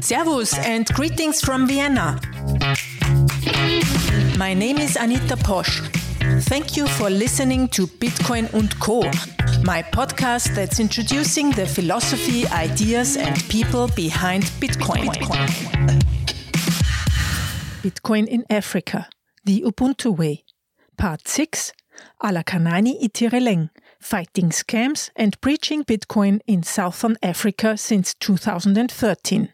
[0.00, 2.20] Servus and greetings from Vienna.
[4.38, 5.80] My name is Anita Posch.
[6.44, 9.02] Thank you for listening to Bitcoin und Co.,
[9.64, 15.08] my podcast that's introducing the philosophy, ideas, and people behind Bitcoin.
[17.82, 19.08] Bitcoin in Africa,
[19.44, 20.44] the Ubuntu Way.
[20.96, 21.72] Part 6
[22.22, 23.70] Alakanani Itireleng
[24.04, 29.48] Fighting Scams and Preaching Bitcoin in Southern Africa since 2013.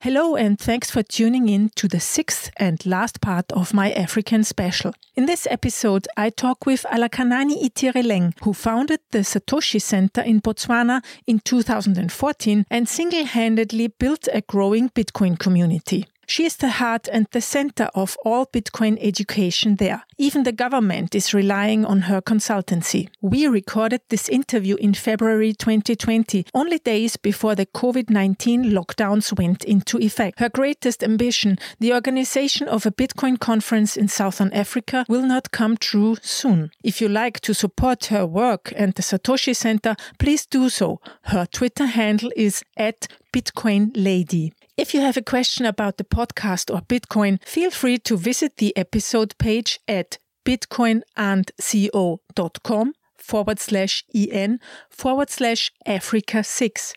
[0.00, 4.44] Hello, and thanks for tuning in to the sixth and last part of my African
[4.44, 4.92] special.
[5.14, 11.02] In this episode, I talk with Alakanani Itireleng, who founded the Satoshi Center in Botswana
[11.26, 16.06] in 2014 and single handedly built a growing Bitcoin community.
[16.28, 20.02] She is the heart and the center of all Bitcoin education there.
[20.18, 23.08] Even the government is relying on her consultancy.
[23.20, 29.64] We recorded this interview in February 2020, only days before the COVID 19 lockdowns went
[29.64, 30.40] into effect.
[30.40, 35.76] Her greatest ambition, the organization of a Bitcoin conference in Southern Africa, will not come
[35.76, 36.70] true soon.
[36.82, 41.00] If you like to support her work and the Satoshi Center, please do so.
[41.22, 44.54] Her Twitter handle is at Bitcoin Lady.
[44.76, 48.76] If you have a question about the podcast or Bitcoin, feel free to visit the
[48.76, 54.60] episode page at bitcoinandco.com forward slash en
[54.90, 56.92] forward slash Africa 6.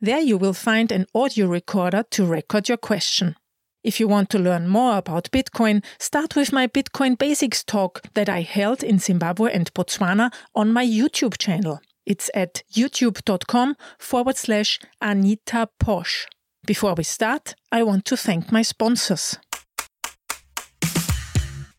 [0.00, 3.36] There you will find an audio recorder to record your question.
[3.84, 8.30] If you want to learn more about Bitcoin, start with my Bitcoin Basics talk that
[8.30, 11.82] I held in Zimbabwe and Botswana on my YouTube channel.
[12.06, 16.24] It's at youtube.com forward slash Anita Posch.
[16.68, 19.38] Before we start, I want to thank my sponsors.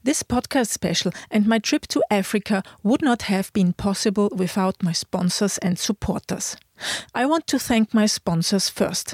[0.02, 4.94] This podcast special and my trip to Africa would not have been possible without my
[4.94, 6.58] sponsors and supporters.
[7.14, 9.14] I want to thank my sponsors first.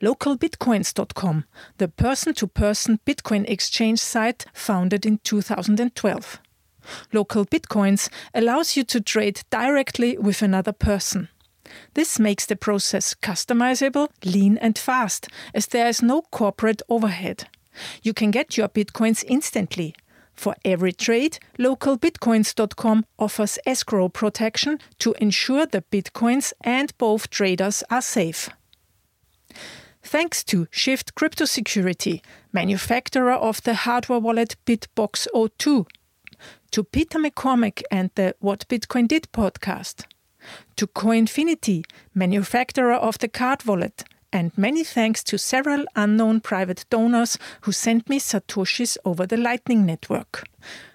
[0.00, 1.46] LocalBitcoins.com,
[1.78, 6.40] the person to person Bitcoin exchange site founded in 2012.
[7.12, 11.28] Local Bitcoins allows you to trade directly with another person.
[11.94, 17.48] This makes the process customizable, lean, and fast, as there is no corporate overhead.
[18.02, 19.94] You can get your bitcoins instantly.
[20.34, 28.02] For every trade, localbitcoins.com offers escrow protection to ensure the bitcoins and both traders are
[28.02, 28.48] safe.
[30.02, 35.26] Thanks to Shift Crypto Security, manufacturer of the hardware wallet Bitbox
[35.58, 35.86] 02,
[36.70, 40.04] to Peter McCormack and the What Bitcoin Did podcast
[40.76, 41.84] to Coinfinity,
[42.14, 48.08] manufacturer of the card wallet, and many thanks to several unknown private donors who sent
[48.08, 50.44] me Satoshis over the Lightning Network.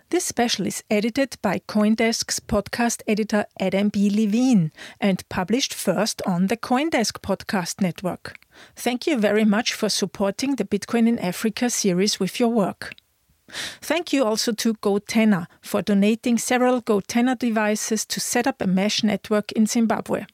[0.10, 4.12] This special is edited by Coindesk's podcast editor Adam B.
[4.12, 4.72] Levine
[5.02, 8.38] and published first on the Coindesk Podcast Network.
[8.76, 12.94] Thank you very much for supporting the Bitcoin in Africa series with your work.
[13.50, 19.04] Thank you also to GoTenna for donating several GoTenna devices to set up a mesh
[19.04, 20.26] network in Zimbabwe.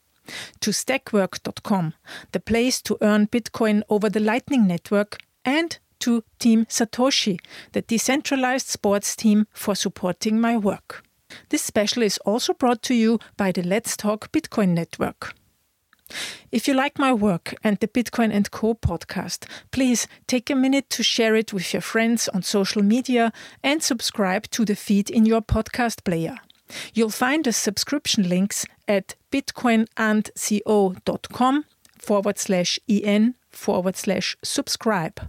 [0.61, 1.93] To Stakwork.com,
[2.31, 7.39] the place to earn Bitcoin over the Lightning Network, and to Team Satoshi,
[7.71, 11.03] the decentralized sports team for supporting my work.
[11.49, 15.33] This special is also brought to you by the Let's Talk Bitcoin Network.
[16.51, 20.89] If you like my work and the Bitcoin and Co podcast, please take a minute
[20.91, 23.33] to share it with your friends on social media
[23.63, 26.37] and subscribe to the feed in your podcast player.
[26.93, 31.65] You'll find the subscription links at bitcoinandco.com
[31.97, 35.19] forward slash en forward slash subscribe.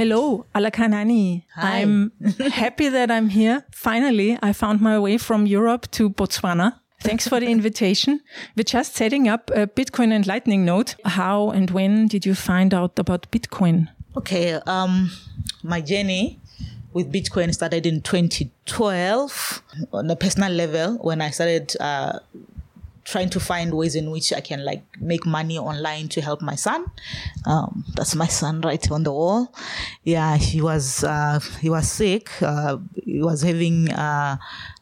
[0.00, 1.44] Hello, Alakanani.
[1.56, 1.80] Hi.
[1.82, 2.10] I'm
[2.52, 3.66] happy that I'm here.
[3.70, 6.80] Finally, I found my way from Europe to Botswana.
[7.00, 8.22] Thanks for the invitation.
[8.56, 10.94] We're just setting up a Bitcoin and Lightning node.
[11.04, 13.90] How and when did you find out about Bitcoin?
[14.16, 15.10] Okay, um,
[15.62, 16.40] my journey
[16.94, 19.62] with Bitcoin started in 2012
[19.92, 22.20] on a personal level when I started uh,
[23.10, 26.54] trying to find ways in which I can like make money online to help my
[26.54, 26.86] son.
[27.44, 29.52] Um, that's my son right on the wall.
[30.04, 32.30] Yeah, he was uh, he was sick.
[32.40, 34.36] Uh, he was having uh,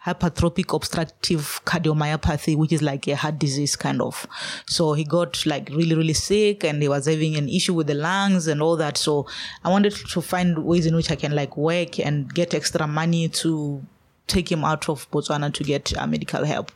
[0.05, 4.27] hypertrophic obstructive cardiomyopathy, which is like a heart disease kind of.
[4.67, 7.95] So he got like really really sick, and he was having an issue with the
[7.95, 8.99] lungs and all that.
[8.99, 9.27] So
[9.65, 13.29] I wanted to find ways in which I can like work and get extra money
[13.29, 13.83] to
[14.29, 16.71] take him out of Botswana to get uh, medical help.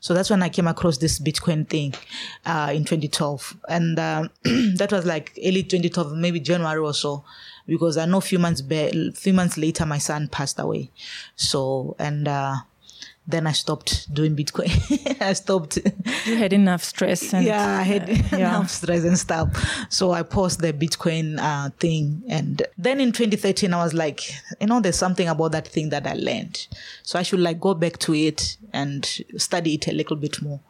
[0.00, 1.94] So that's when I came across this Bitcoin thing
[2.46, 3.56] uh, in 2012.
[3.68, 7.24] And uh, that was like early 2012, maybe January or so,
[7.66, 10.90] because I know a few months, be- few months later, my son passed away.
[11.36, 12.56] So, and uh,
[13.28, 14.70] then I stopped doing Bitcoin.
[15.20, 15.78] I stopped.
[16.24, 18.36] You had enough stress and yeah, I had yeah.
[18.38, 19.48] enough stress and stuff.
[19.90, 22.22] So I paused the Bitcoin uh, thing.
[22.26, 24.22] And then in 2013, I was like,
[24.60, 26.66] you know, there's something about that thing that I learned.
[27.02, 29.04] So I should like go back to it and
[29.36, 30.60] study it a little bit more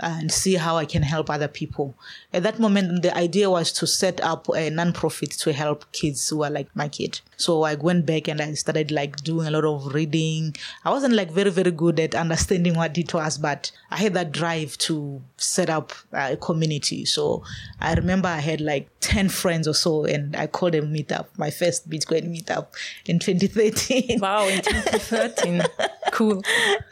[0.00, 1.94] and see how I can help other people.
[2.32, 6.42] At that moment, the idea was to set up a non-profit to help kids who
[6.44, 7.20] are like my kid.
[7.36, 10.56] So I went back and I started like doing a lot of reading.
[10.84, 14.32] I wasn't like very, very good at understanding what it was, but I had that
[14.32, 17.04] drive to set up a community.
[17.04, 17.44] So
[17.80, 21.50] I remember I had like 10 friends or so and I called a meetup, my
[21.50, 22.68] first Bitcoin meetup
[23.06, 24.18] in 2013.
[24.20, 25.62] Wow, in 2013.
[26.12, 26.42] cool.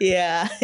[0.00, 0.48] Yeah.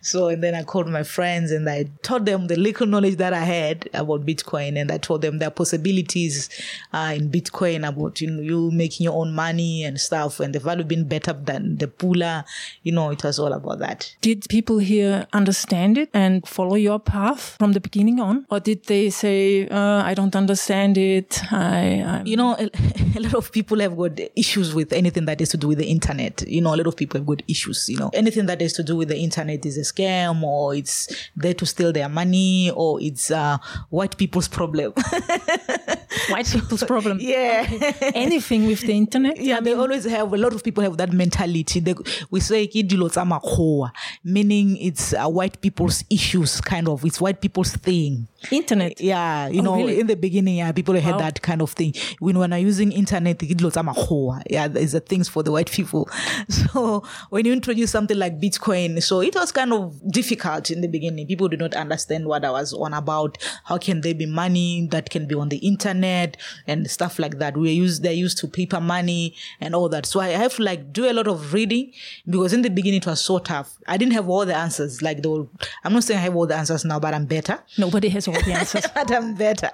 [0.00, 3.32] So, and then I called my friends and I told them the little knowledge that
[3.32, 4.80] I had about Bitcoin.
[4.80, 6.48] And I told them there are possibilities
[6.92, 10.60] uh, in Bitcoin about, you know, you making your own money and stuff and the
[10.60, 12.44] value being better than the Pula.
[12.82, 14.14] You know, it was all about that.
[14.20, 18.46] Did people here understand it and follow your path from the beginning on?
[18.50, 21.40] Or did they say, uh, I don't understand it?
[21.52, 22.70] I, I You know, a,
[23.16, 25.86] a lot of people have got issues with anything that is to do with the
[25.86, 26.42] internet.
[26.46, 27.88] You know, a lot of people have got issues.
[27.88, 31.08] You know, anything that is to do with the internet is a scam or it's
[31.36, 33.58] there to steal their money or it's uh,
[33.90, 34.92] white people's problem.
[36.28, 37.18] white people's problem.
[37.20, 37.66] yeah.
[38.14, 39.38] Anything with the internet?
[39.40, 41.80] Yeah, they always have a lot of people have that mentality.
[41.80, 41.94] They,
[42.30, 43.90] we say "Kidilo tsa makgowa,"
[44.24, 47.04] meaning it's uh, white people's issues, kind of.
[47.04, 48.28] It's white people's thing.
[48.50, 49.00] Internet.
[49.00, 50.00] Yeah, you Oh, know, really?
[50.00, 51.18] in the beginning, yeah, people had Wow.
[51.18, 51.94] that kind of thing.
[52.18, 55.70] When when are using internet, "Kidilo tsa makgowa," yeah, there's a things for the white
[55.70, 56.08] people.
[56.48, 60.88] So when you introduce something like Bitcoin, so it was kind of difficult in the
[60.88, 61.26] beginning.
[61.26, 63.38] People did not understand what I was on about.
[63.64, 67.56] How can there be money that can be on the internet and stuff like that?
[67.56, 70.06] We used they're used to paper money and all that.
[70.06, 71.92] So I have to like do a lot of reading
[72.28, 73.76] because in the beginning it was so tough.
[73.86, 75.02] I didn't have all the answers.
[75.02, 75.48] Like the
[75.84, 78.34] I'm not saying I have all the answers now, but I'm better Nobody has all
[78.34, 78.86] the answers.
[78.94, 79.70] but I'm better.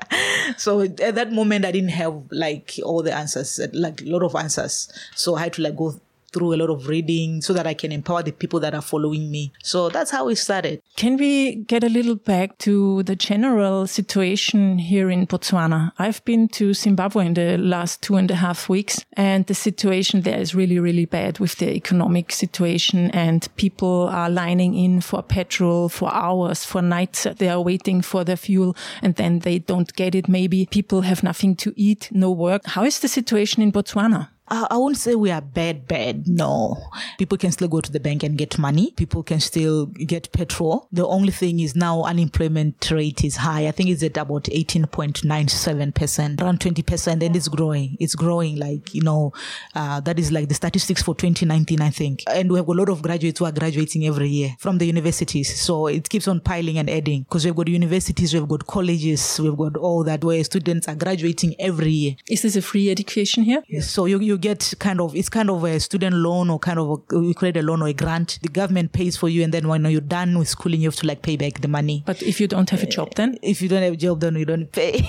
[0.57, 4.35] So at that moment, I didn't have like all the answers, like a lot of
[4.35, 4.93] answers.
[5.15, 6.01] So I had to like go
[6.33, 9.31] through a lot of reading so that I can empower the people that are following
[9.31, 9.53] me.
[9.63, 10.83] So that's how it started.
[10.97, 15.93] Can we get a little back to the general situation here in Botswana?
[15.99, 20.23] I've been to Zimbabwe in the last two and a half weeks, and the situation
[20.23, 25.23] there is really, really bad with the economic situation, and people are lining in for
[25.23, 27.27] petrol for hours, for nights.
[27.39, 30.29] They are waiting for their fuel, and then they don't get it.
[30.29, 32.63] Maybe people have nothing to eat, no work.
[32.67, 34.29] How is the situation in Botswana?
[34.51, 36.29] I I won't say we are bad, bad.
[36.29, 36.77] No.
[37.19, 38.93] People can still go to the bank and get money.
[38.93, 40.89] People can still get petrol.
[40.93, 43.67] The only thing is now unemployment rate is high.
[43.67, 47.97] I think it's at about 18.97%, around 20%, and it's growing.
[47.99, 49.33] It's growing like, you know,
[49.75, 52.23] uh, that is like the statistics for 2019, I think.
[52.29, 55.61] And we have a lot of graduates who are graduating every year from the universities.
[55.61, 59.57] So it keeps on piling and adding because we've got universities, we've got colleges, we've
[59.57, 62.17] got all that where students are graduating every year.
[62.29, 63.63] Is this a free education here?
[63.81, 67.03] So you, you get kind of, it's kind of a student loan or kind of,
[67.13, 68.39] a, you create a loan or a grant.
[68.43, 69.43] The government pays for you.
[69.43, 72.03] And then when you're done with schooling, you have to like pay back the money.
[72.07, 74.21] But if you don't have a job, then uh, If you don't have a job,
[74.21, 75.09] then you don't pay.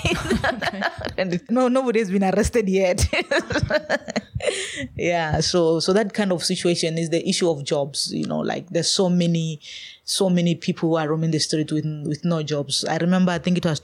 [1.18, 3.08] and no, nobody has been arrested yet.
[4.96, 5.40] yeah.
[5.40, 8.12] So, so that kind of situation is the issue of jobs.
[8.14, 9.60] You know, like there's so many,
[10.04, 12.86] so many people who are roaming the street with with no jobs.
[12.86, 13.80] I remember, I think it was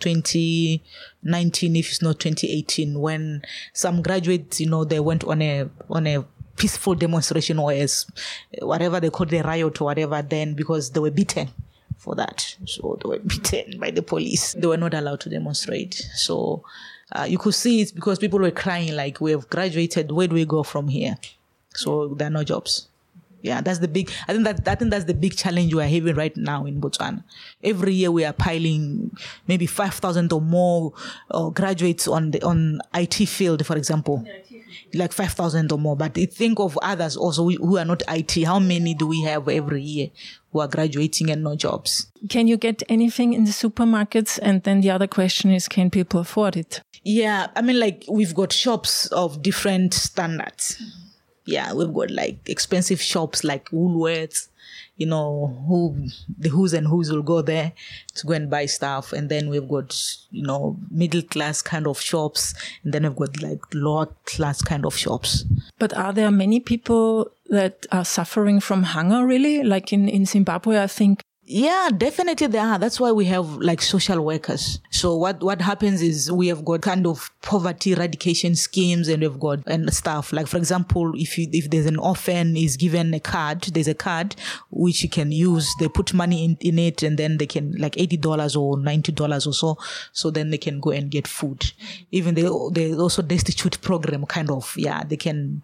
[1.26, 3.42] 2019, if it's not 2018, when
[3.74, 6.24] some graduates, you know, they went on a on a
[6.56, 8.06] peaceful demonstration or as
[8.62, 10.22] whatever they called the riot or whatever.
[10.22, 11.50] Then because they were beaten
[11.98, 12.56] for that.
[12.66, 14.54] So they were beaten by the police.
[14.54, 15.96] They were not allowed to demonstrate.
[16.16, 16.64] So
[17.12, 20.36] uh, you could see it because people were crying like we have graduated where do
[20.36, 21.18] we go from here
[21.74, 22.88] so there are no jobs
[23.46, 26.16] yeah that's the big i think that i think that's the big challenge we're having
[26.16, 27.24] right now in botswana.
[27.64, 29.16] Every year we are piling
[29.48, 30.94] maybe 5000 or more
[31.32, 34.26] uh, graduates on the on it field for example.
[34.94, 38.94] Like 5000 or more but think of others also who are not IT how many
[38.94, 40.10] do we have every year
[40.52, 42.08] who are graduating and no jobs?
[42.30, 44.40] Can you get anything in the supermarkets?
[44.42, 46.82] And then the other question is can people afford IT?
[47.04, 50.82] Yeah i mean like we've got shops of different standards
[51.46, 54.48] yeah, we've got like expensive shops like Woolworths,
[54.98, 57.74] you know, who the who's and who's will go there
[58.16, 59.14] to go and buy stuff.
[59.14, 59.96] And then we've got,
[60.32, 62.54] you know, middle class kind of shops.
[62.84, 65.46] And then we've got like lower class kind of shops.
[65.78, 69.64] But are there many people that are suffering from hunger really?
[69.64, 72.80] Like in, in Zimbabwe, I think yeah, definitely there are.
[72.80, 74.80] That's why we have like social workers.
[74.90, 79.40] So what, what happens is we have got kind of poverty eradication schemes and we've
[79.40, 80.34] got and stuff.
[80.34, 83.94] Like for example, if you, if there's an orphan is given a card, there's a
[83.94, 84.36] card
[84.72, 85.72] which you can use.
[85.80, 89.54] They put money in, in it and then they can like $80 or $90 or
[89.54, 89.78] so.
[90.14, 91.74] So then they can go and get food.
[92.12, 95.62] Even they, they also destitute program kind of, yeah, they can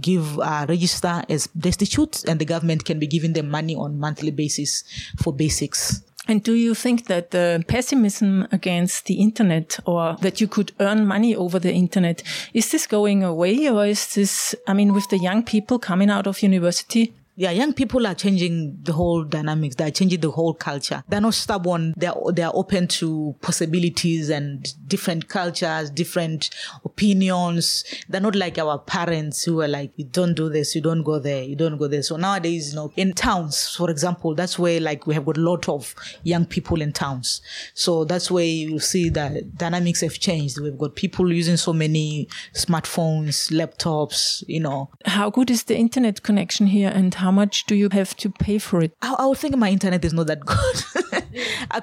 [0.00, 4.30] give, uh, register as destitute and the government can be giving them money on monthly
[4.30, 4.84] basis
[5.16, 6.02] for basics.
[6.28, 11.06] And do you think that the pessimism against the internet or that you could earn
[11.06, 15.18] money over the internet, is this going away or is this, I mean, with the
[15.18, 19.76] young people coming out of university, yeah, young people are changing the whole dynamics.
[19.76, 21.04] They're changing the whole culture.
[21.08, 21.92] They're not stubborn.
[21.96, 26.48] They're, they're open to possibilities and different cultures, different
[26.84, 27.84] opinions.
[28.08, 31.18] They're not like our parents who are like, you don't do this, you don't go
[31.18, 32.02] there, you don't go there.
[32.02, 35.42] So nowadays, you know, in towns, for example, that's where like we have got a
[35.42, 37.42] lot of young people in towns.
[37.74, 40.58] So that's where you see that dynamics have changed.
[40.58, 44.88] We've got people using so many smartphones, laptops, you know.
[45.04, 48.30] How good is the internet connection here and how how much do you have to
[48.30, 48.92] pay for it?
[49.02, 51.24] I, I would think my internet is not that good.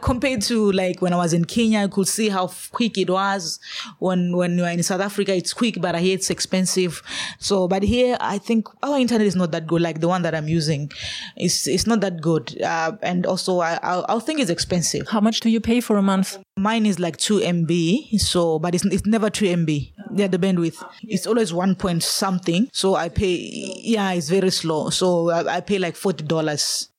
[0.02, 3.60] compared to like when I was in Kenya, I could see how quick it was.
[4.00, 7.02] When when you are in South Africa, it's quick, but I hear it's expensive.
[7.40, 9.82] So, but here I think our internet is not that good.
[9.82, 10.92] Like the one that I'm using,
[11.36, 12.62] it's it's not that good.
[12.62, 15.08] Uh, and also, I I, I think it's expensive.
[15.10, 16.38] How much do you pay for a month?
[16.58, 18.20] Mine is like two MB.
[18.20, 19.94] So, but it's it's never two MB.
[20.16, 20.84] Yeah, the bandwidth.
[21.04, 22.70] It's always one point something.
[22.72, 23.36] So I pay.
[23.84, 24.90] Yeah, it's very slow.
[24.90, 26.90] So I, I pay like forty dollars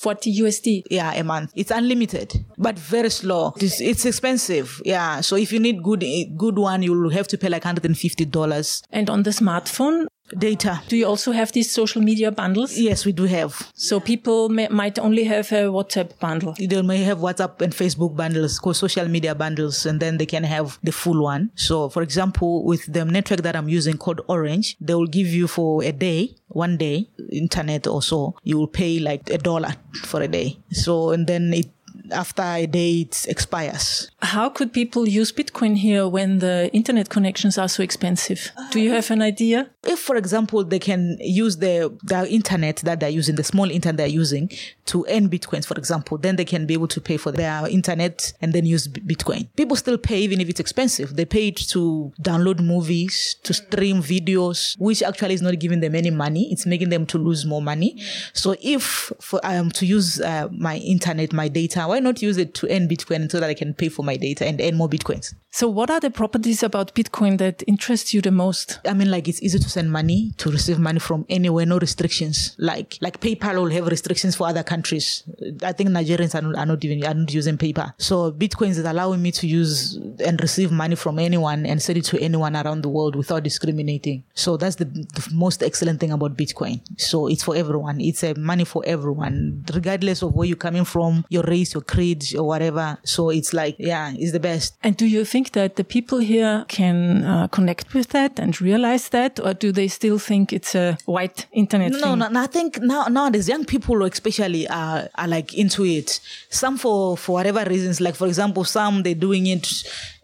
[0.00, 0.82] 40 USD.
[0.90, 1.52] Yeah, a month.
[1.54, 3.54] It's unlimited, but very slow.
[3.56, 4.80] It's, it's expensive.
[4.84, 5.20] Yeah.
[5.20, 8.82] So if you need good, eh, good one, you'll have to pay like $150.
[8.90, 10.06] And on the smartphone,
[10.38, 10.82] data.
[10.88, 12.76] Do you also have these social media bundles?
[12.78, 13.70] Yes, we do have.
[13.74, 16.54] So people may, might only have a WhatsApp bundle.
[16.58, 20.44] They may have WhatsApp and Facebook bundles, called social media bundles, and then they can
[20.44, 21.50] have the full one.
[21.54, 25.46] So, for example, with the network that I'm using called Orange, they will give you
[25.46, 30.20] for a day, one day, internet or so, you will pay like a dollar for
[30.22, 30.58] a day.
[30.70, 31.66] So, and then it
[32.12, 34.10] after a day it expires.
[34.20, 38.52] How could people use Bitcoin here when the internet connections are so expensive?
[38.70, 39.70] Do you have an idea?
[39.86, 43.96] If, for example, they can use the, the internet that they're using, the small internet
[43.96, 44.50] they're using
[44.86, 48.32] to earn Bitcoins, for example, then they can be able to pay for their internet
[48.40, 49.48] and then use Bitcoin.
[49.56, 51.16] People still pay even if it's expensive.
[51.16, 55.94] They pay it to download movies, to stream videos, which actually is not giving them
[55.94, 56.50] any money.
[56.52, 58.02] It's making them to lose more money.
[58.32, 62.54] So if for, um, to use uh, my internet, my data, why not use it
[62.54, 65.34] to earn Bitcoin so that I can pay for my data and earn more Bitcoins?
[65.56, 68.78] So what are the properties about Bitcoin that interest you the most?
[68.86, 72.54] I mean, like it's easy to send money, to receive money from anywhere, no restrictions.
[72.58, 75.22] Like, like PayPal will have restrictions for other countries.
[75.62, 77.94] I think Nigerians are not, are not even, are not using PayPal.
[77.96, 82.04] So Bitcoin is allowing me to use and receive money from anyone and send it
[82.04, 84.24] to anyone around the world without discriminating.
[84.34, 86.82] So that's the, the most excellent thing about Bitcoin.
[87.00, 88.02] So it's for everyone.
[88.02, 92.26] It's a money for everyone, regardless of where you're coming from, your race, your creed,
[92.36, 92.98] or whatever.
[93.04, 94.76] So it's like, yeah, it's the best.
[94.82, 98.60] And do you think think that the people here can uh, connect with that and
[98.60, 102.18] realize that, or do they still think it's a white internet no, thing?
[102.18, 106.20] No, no, I think now nowadays young people especially are, are like into it.
[106.50, 109.66] Some for for whatever reasons, like for example, some they're doing it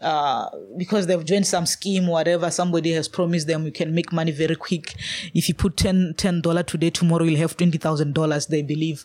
[0.02, 2.50] uh, because they've joined some scheme, whatever.
[2.50, 4.94] Somebody has promised them you can make money very quick.
[5.34, 8.46] If you put 10 dollar today, tomorrow you'll have twenty thousand dollars.
[8.46, 9.04] They believe,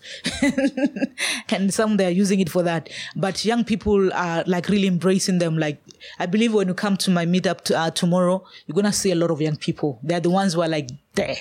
[1.49, 2.89] and some they're using it for that.
[3.15, 5.57] But young people are like really embracing them.
[5.57, 5.81] Like
[6.19, 9.15] I believe when you come to my meetup to, uh, tomorrow, you're gonna see a
[9.15, 9.99] lot of young people.
[10.03, 11.37] They're the ones who are like there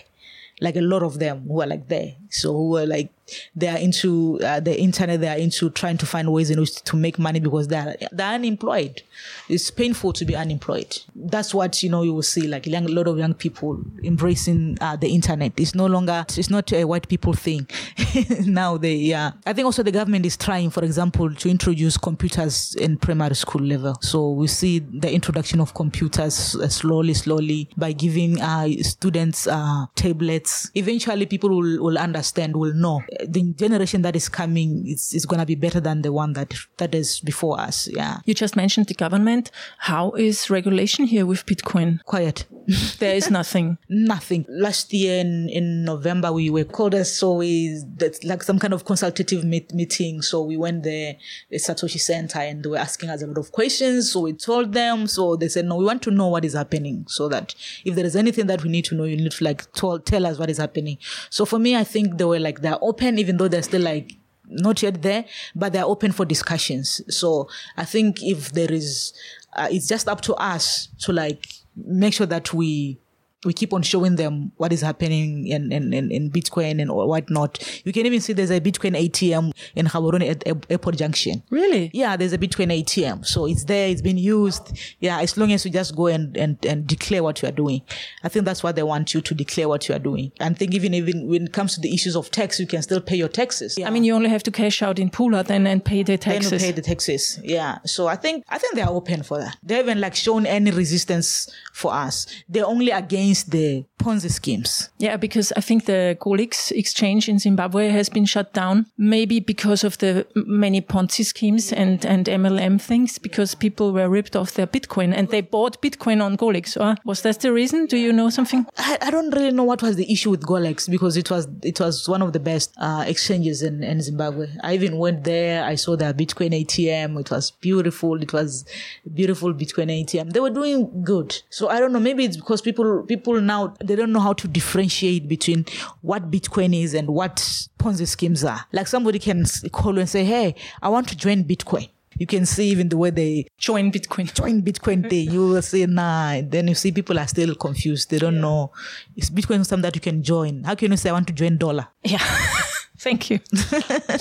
[0.61, 2.15] like a lot of them who are like there.
[2.31, 3.11] So who are like
[3.55, 5.21] they are into uh, the internet.
[5.21, 7.97] They are into trying to find ways in which to make money because they are
[8.13, 9.03] they're unemployed.
[9.49, 10.99] It's painful to be unemployed.
[11.15, 12.03] That's what you know.
[12.03, 15.53] You will see like a lot of young people embracing uh, the internet.
[15.57, 17.69] It's no longer it's not a white people thing.
[18.47, 19.33] now they yeah.
[19.45, 23.63] I think also the government is trying, for example, to introduce computers in primary school
[23.63, 23.97] level.
[24.01, 29.87] So we see the introduction of computers uh, slowly, slowly by giving uh, students uh,
[29.95, 30.71] tablets.
[30.75, 35.41] Eventually, people will, will understand, will know the generation that is coming is, is going
[35.41, 37.89] to be better than the one that that is before us.
[37.89, 38.19] Yeah.
[38.25, 39.51] You just mentioned the government.
[39.79, 42.03] How is regulation here with Bitcoin?
[42.05, 42.47] Quiet.
[42.99, 43.79] there is nothing.
[43.89, 44.45] Nothing.
[44.49, 48.75] Last year in, in November, we were called as so we that's like some kind
[48.75, 50.21] of consultative meet, meeting.
[50.23, 51.17] So we went there,
[51.51, 54.11] the Satoshi Center, and they were asking us a lot of questions.
[54.13, 55.07] So we told them.
[55.07, 57.55] So they said, no, we want to know what is happening, so that
[57.85, 60.27] if there is anything that we need to know, you need to like tell, tell
[60.27, 60.99] us what is happening.
[61.31, 64.15] So for me, I think they were like they're open, even though they're still like
[64.49, 67.01] not yet there, but they're open for discussions.
[67.09, 69.13] So I think if there is,
[69.55, 72.99] uh, it's just up to us to like make sure that we
[73.47, 77.81] we keep on showing them what is happening in, in, in, in Bitcoin and whatnot.
[77.85, 81.43] You can even see there's a Bitcoin ATM in Gaborone at Airport Junction.
[81.51, 81.91] Really?
[81.95, 83.25] Yeah, there's a Bitcoin ATM.
[83.25, 84.79] So it's there, it's been used.
[85.01, 87.83] Yeah, as long as you just go and, and, and declare what you are doing.
[88.25, 90.33] I think that's what they want you to declare what you are doing.
[90.41, 93.01] And think even, even when it comes to the issues of tax, you can still
[93.01, 93.77] pay your taxes.
[93.79, 93.87] Yeah.
[93.87, 96.51] I mean, you only have to cash out in Pula then and pay the taxes.
[96.51, 97.39] Then pay the taxes.
[97.43, 97.79] Yeah.
[97.85, 99.57] So I think, I think they are open for that.
[99.63, 102.27] They haven't like shown any resistance for us.
[102.49, 104.91] They're only against the Ponzi schemes.
[104.99, 109.85] Yeah, because I think the Golix exchange in Zimbabwe has been shut down, maybe because
[109.85, 114.67] of the many Ponzi schemes and, and MLM things, because people were ripped off their
[114.67, 116.81] Bitcoin and they bought Bitcoin on Golix.
[116.81, 117.87] Or was that the reason?
[117.87, 118.67] Do you know something?
[118.79, 121.81] I, I don't really know what was the issue with Golix because it was it
[121.81, 124.49] was one of the best uh, exchanges in, in Zimbabwe.
[124.63, 125.65] I even went there.
[125.65, 127.19] I saw their Bitcoin ATM.
[127.21, 128.23] It was beautiful.
[128.23, 128.65] It was
[129.13, 130.33] beautiful Bitcoin ATM.
[130.33, 131.43] They were doing good.
[131.51, 132.01] So I don't know.
[132.01, 135.67] Maybe it's because people people now they don't know how to differentiate between
[136.03, 137.37] what Bitcoin is and what
[137.79, 138.65] Ponzi schemes are.
[138.73, 142.47] Like somebody can call you and say, "Hey, I want to join Bitcoin." You can
[142.47, 144.33] see even the way they join Bitcoin.
[144.41, 145.31] Join Bitcoin thing.
[145.31, 146.41] You will say nah.
[146.43, 148.11] Then you see people are still confused.
[148.11, 148.41] They don't yeah.
[148.41, 148.73] know.
[149.17, 150.65] Is Bitcoin something that you can join?
[150.65, 151.89] How can you say I want to join dollar?
[152.05, 152.19] Yeah.
[152.99, 153.41] Thank you.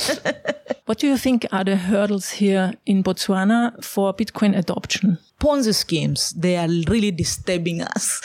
[0.85, 5.17] what do you think are the hurdles here in Botswana for Bitcoin adoption?
[5.39, 8.21] Ponzi schemes, they are really disturbing us.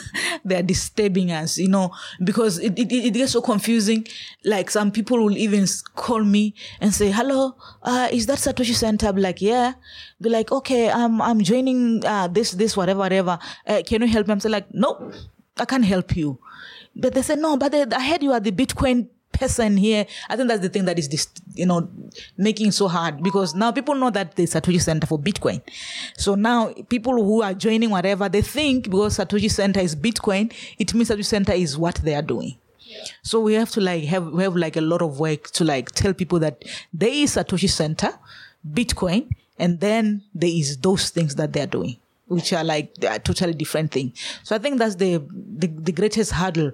[0.44, 4.06] they are disturbing us, you know, because it, it, it, gets so confusing.
[4.44, 9.08] Like some people will even call me and say, hello, uh, is that Satoshi Center?
[9.08, 9.74] I'm like, yeah.
[10.20, 13.38] They're like, okay, I'm, I'm joining, uh, this, this, whatever, whatever.
[13.66, 14.32] Uh, can you help me?
[14.32, 15.12] I'm saying like, nope,
[15.56, 16.38] I can't help you.
[16.94, 19.08] But they said, no, but they, I heard you are the Bitcoin
[19.42, 20.06] person here.
[20.28, 21.88] I think that's the thing that is, this, you know,
[22.36, 25.60] making so hard because now people know that the Satoshi Center for Bitcoin.
[26.16, 30.94] So now people who are joining whatever, they think because Satoshi Center is Bitcoin, it
[30.94, 32.56] means Satoshi Center is what they are doing.
[33.22, 35.90] So we have to like have, we have like a lot of work to like
[35.90, 38.10] tell people that there is Satoshi Center,
[38.70, 39.28] Bitcoin,
[39.58, 41.96] and then there is those things that they're doing
[42.32, 44.12] which are like a totally different thing.
[44.42, 46.72] So I think that's the, the, the greatest hurdle.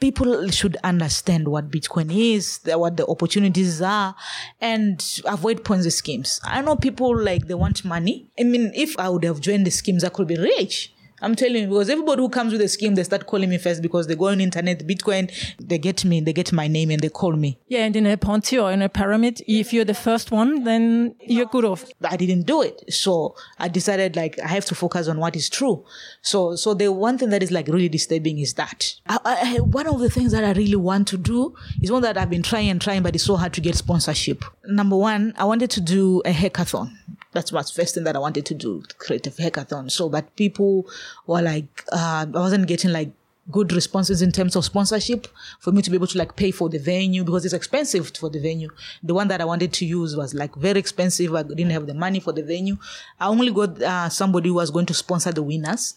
[0.00, 4.14] People should understand what Bitcoin is, what the opportunities are,
[4.60, 6.40] and avoid Ponzi schemes.
[6.44, 8.30] I know people like they want money.
[8.38, 10.92] I mean, if I would have joined the schemes, I could be rich.
[11.22, 13.80] I'm telling you, because everybody who comes with a scheme, they start calling me first
[13.80, 15.30] because they go on internet, Bitcoin,
[15.60, 17.58] they get me, they get my name and they call me.
[17.68, 21.14] Yeah, and in a Ponzi or in a pyramid, if you're the first one, then
[21.20, 21.84] you're good off.
[22.02, 22.82] I didn't do it.
[22.92, 25.84] So I decided like I have to focus on what is true.
[26.22, 29.86] So, so the one thing that is like really disturbing is that I, I, one
[29.86, 32.68] of the things that I really want to do is one that I've been trying
[32.68, 34.44] and trying, but it's so hard to get sponsorship.
[34.66, 36.90] Number one, I wanted to do a hackathon
[37.32, 39.90] that's what's first thing that I wanted to do, create a hackathon.
[39.90, 40.86] So, but people
[41.26, 43.10] were like, uh, I wasn't getting like
[43.50, 45.26] good responses in terms of sponsorship
[45.58, 48.30] for me to be able to like pay for the venue because it's expensive for
[48.30, 48.68] the venue.
[49.02, 51.34] The one that I wanted to use was like very expensive.
[51.34, 52.76] I didn't have the money for the venue.
[53.18, 55.94] I only got uh, somebody who was going to sponsor the winners.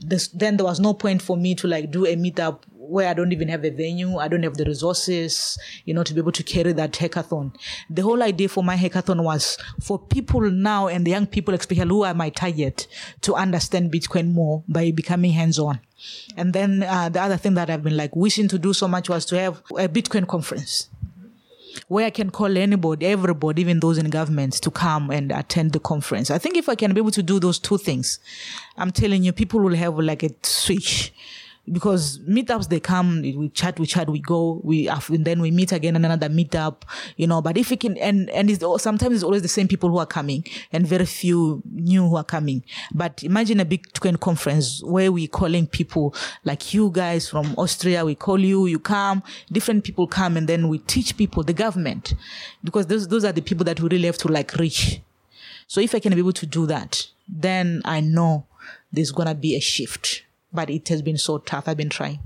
[0.00, 2.60] This, then there was no point for me to like do a meetup
[2.92, 6.12] where I don't even have a venue, I don't have the resources, you know, to
[6.12, 7.54] be able to carry that hackathon.
[7.88, 11.88] The whole idea for my hackathon was for people now and the young people, especially
[11.88, 12.86] who are my target,
[13.22, 15.80] to understand Bitcoin more by becoming hands-on.
[16.36, 19.08] And then uh, the other thing that I've been like wishing to do so much
[19.08, 20.90] was to have a Bitcoin conference
[21.88, 25.80] where I can call anybody, everybody, even those in government to come and attend the
[25.80, 26.30] conference.
[26.30, 28.18] I think if I can be able to do those two things,
[28.76, 31.14] I'm telling you, people will have like a switch
[31.70, 35.70] because meetups they come, we chat, we chat, we go, we and then we meet
[35.70, 36.82] again in another meetup,
[37.16, 37.40] you know.
[37.40, 40.06] But if we can, and and it's, sometimes it's always the same people who are
[40.06, 42.64] coming, and very few new who are coming.
[42.92, 48.04] But imagine a big Bitcoin conference where we calling people like you guys from Austria,
[48.04, 49.22] we call you, you come,
[49.52, 52.14] different people come, and then we teach people the government,
[52.64, 55.00] because those those are the people that we really have to like reach.
[55.68, 58.46] So if I can be able to do that, then I know
[58.92, 61.68] there's gonna be a shift but it has been so tough.
[61.68, 62.20] I've been trying.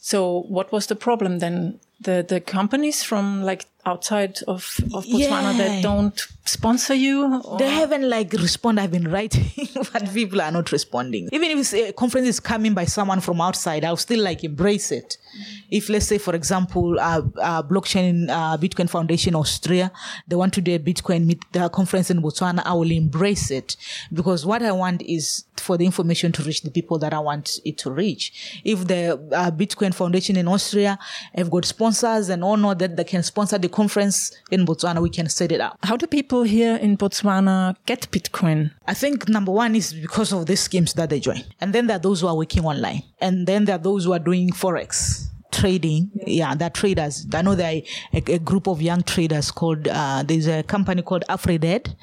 [0.00, 1.80] So what was the problem then?
[2.00, 5.52] The the companies from like outside of, of Botswana yeah.
[5.58, 7.40] that don't sponsor you?
[7.44, 7.58] Or?
[7.58, 8.80] They haven't like respond.
[8.80, 11.28] I've been writing, but people are not responding.
[11.32, 15.16] Even if a conference is coming by someone from outside, I'll still like embrace it.
[15.20, 15.68] Mm-hmm.
[15.70, 19.92] If let's say, for example, uh, uh, blockchain uh, Bitcoin Foundation Austria,
[20.26, 23.76] they want to do a Bitcoin meet, uh, conference in Botswana, I will embrace it
[24.12, 27.60] because what I want is for the information to reach the people that I want
[27.64, 28.60] it to reach.
[28.64, 30.98] If the uh, Bitcoin Foundation in Austria
[31.34, 31.89] have got sponsors
[32.28, 35.60] and all know that they can sponsor the conference in Botswana, we can set it
[35.60, 35.78] up.
[35.82, 38.70] How do people here in Botswana get Bitcoin?
[38.86, 41.42] I think number one is because of the schemes that they join.
[41.60, 43.02] And then there are those who are working online.
[43.20, 46.10] And then there are those who are doing Forex trading.
[46.26, 47.26] Yeah, they're traders.
[47.32, 51.24] I know there a, a, group of young traders called, uh, there's a company called
[51.28, 51.94] Afrodead.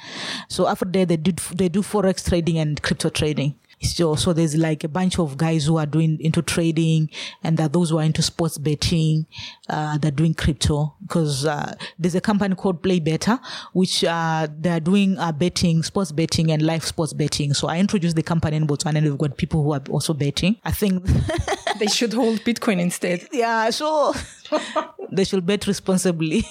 [0.48, 3.56] So Afrodead, they do, they do Forex trading and crypto trading.
[3.82, 7.10] So, so there's like a bunch of guys who are doing into trading
[7.44, 9.28] and that those who are into sports betting,
[9.70, 13.40] uh, they're doing crypto because, uh, there's a company called Play Better,
[13.74, 17.54] which, uh, they're doing, uh, betting, sports betting and live sports betting.
[17.54, 20.58] So I introduced the company in Botswana and we've got people who are also betting.
[20.66, 21.06] I think
[21.80, 23.28] they should hold Bitcoin instead.
[23.38, 23.70] Yeah.
[23.70, 24.14] So
[25.12, 26.44] they should bet responsibly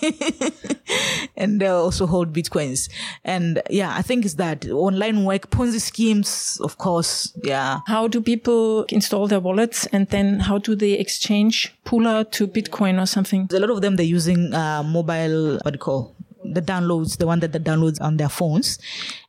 [1.37, 2.89] and uh, also hold bitcoins.
[3.25, 7.81] And yeah i think it's that online work ponzi schemes of course yeah.
[7.87, 9.87] How do people install their wallets?
[9.87, 13.49] And then how do they exchange Pula to bitcoin or something?
[13.53, 16.17] A lot of them they're using uh, mobile what do you call
[16.57, 18.79] the downloads, the one that the downloads on their phones.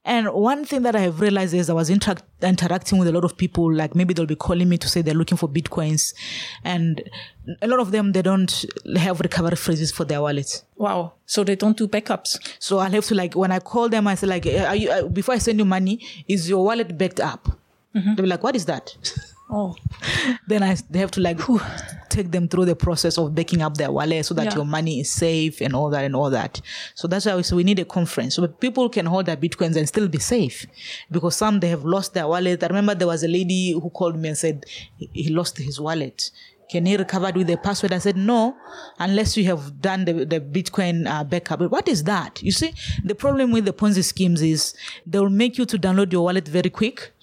[0.06, 3.26] And one thing that I have realized is I was inter- interacting with a lot
[3.26, 6.14] of people, like maybe they'll be calling me to say they're looking for Bitcoins.
[6.64, 7.04] And
[7.62, 10.64] a lot of them, they don't have recovery phrases for their wallets.
[10.78, 11.14] Wow.
[11.26, 12.38] So they don't do backups.
[12.60, 15.04] So I'll have to like, when I call them, I say like, are you, uh,
[15.04, 17.48] before I send you money, is your wallet backed up?
[17.96, 18.16] Mm-hmm.
[18.16, 18.96] They'll be like, what is that?
[19.50, 19.76] Oh,
[20.48, 21.62] then I they have to like Whew.
[22.10, 24.56] take them through the process of backing up their wallet so that yeah.
[24.56, 26.60] your money is safe and all that and all that.
[26.96, 29.78] So that's why we, so we need a conference so people can hold their bitcoins
[29.78, 30.66] and still be safe
[31.12, 32.62] because some they have lost their wallet.
[32.62, 34.66] I remember there was a lady who called me and said
[34.98, 36.30] he lost his wallet.
[36.70, 37.94] Can he recover with the password?
[37.94, 38.58] I said, no,
[39.00, 41.60] unless you have done the, the Bitcoin uh, backup.
[41.60, 42.44] But what is that?
[42.44, 42.74] You see,
[43.06, 44.74] the problem with the Ponzi schemes is
[45.06, 47.14] they will make you to download your wallet very quick,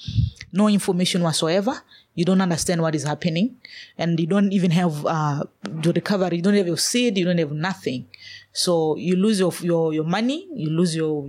[0.50, 1.82] no information whatsoever
[2.14, 3.57] you don't understand what is happening.
[3.98, 6.37] And you don't even have uh, the recovery.
[6.37, 8.07] You don't have your seed you don't have nothing.
[8.53, 11.29] So you lose your your, your money you lose your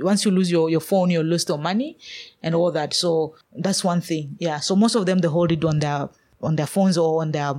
[0.00, 1.98] once you lose your, your phone you lose your money
[2.42, 2.94] and all that.
[2.94, 4.36] So that's one thing.
[4.38, 4.60] Yeah.
[4.60, 6.08] So most of them they hold it on their
[6.42, 7.52] on their phones or on their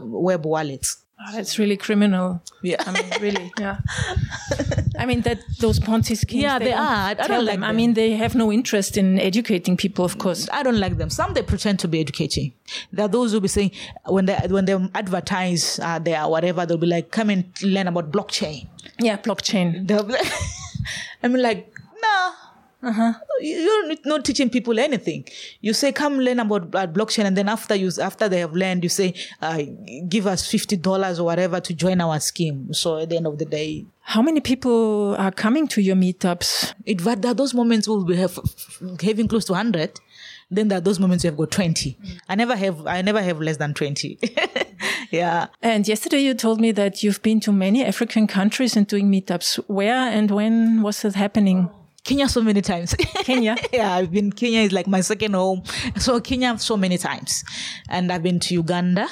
[0.00, 1.01] web wallets
[1.32, 2.42] That's really criminal.
[2.62, 2.82] Yeah.
[2.86, 3.52] I mean, really.
[3.60, 3.78] Yeah.
[4.98, 6.42] I mean, that those Ponzi schemes.
[6.42, 7.10] Yeah, they, they are.
[7.10, 7.60] I don't like them.
[7.60, 7.64] them.
[7.64, 10.48] I mean, they have no interest in educating people, of course.
[10.52, 11.10] I don't like them.
[11.10, 12.52] Some they pretend to be educating.
[12.92, 13.72] There are those who be saying
[14.06, 18.10] when they when they advertise uh, their whatever, they'll be like, "Come and learn about
[18.10, 19.90] blockchain." Yeah, blockchain.
[21.22, 22.32] I mean, like, nah
[22.82, 23.12] uh-huh.
[23.40, 25.24] You're not teaching people anything.
[25.60, 28.88] You say, "Come learn about blockchain," and then after you after they have learned, you
[28.88, 29.62] say, uh,
[30.08, 33.38] "Give us fifty dollars or whatever to join our scheme." So at the end of
[33.38, 36.74] the day, how many people are coming to your meetups?
[36.84, 38.38] It there are those moments will be have,
[39.00, 40.00] having close to hundred.
[40.50, 41.96] Then there are those moments you have got twenty.
[42.02, 42.18] Mm.
[42.28, 44.18] I never have I never have less than twenty.
[45.12, 45.46] yeah.
[45.62, 49.56] And yesterday you told me that you've been to many African countries and doing meetups.
[49.68, 51.70] Where and when was that happening?
[52.04, 52.94] Kenya so many times.
[52.94, 53.56] Kenya?
[53.72, 55.62] yeah, I've been, Kenya is like my second home.
[55.98, 57.44] So Kenya so many times.
[57.88, 59.08] And I've been to Uganda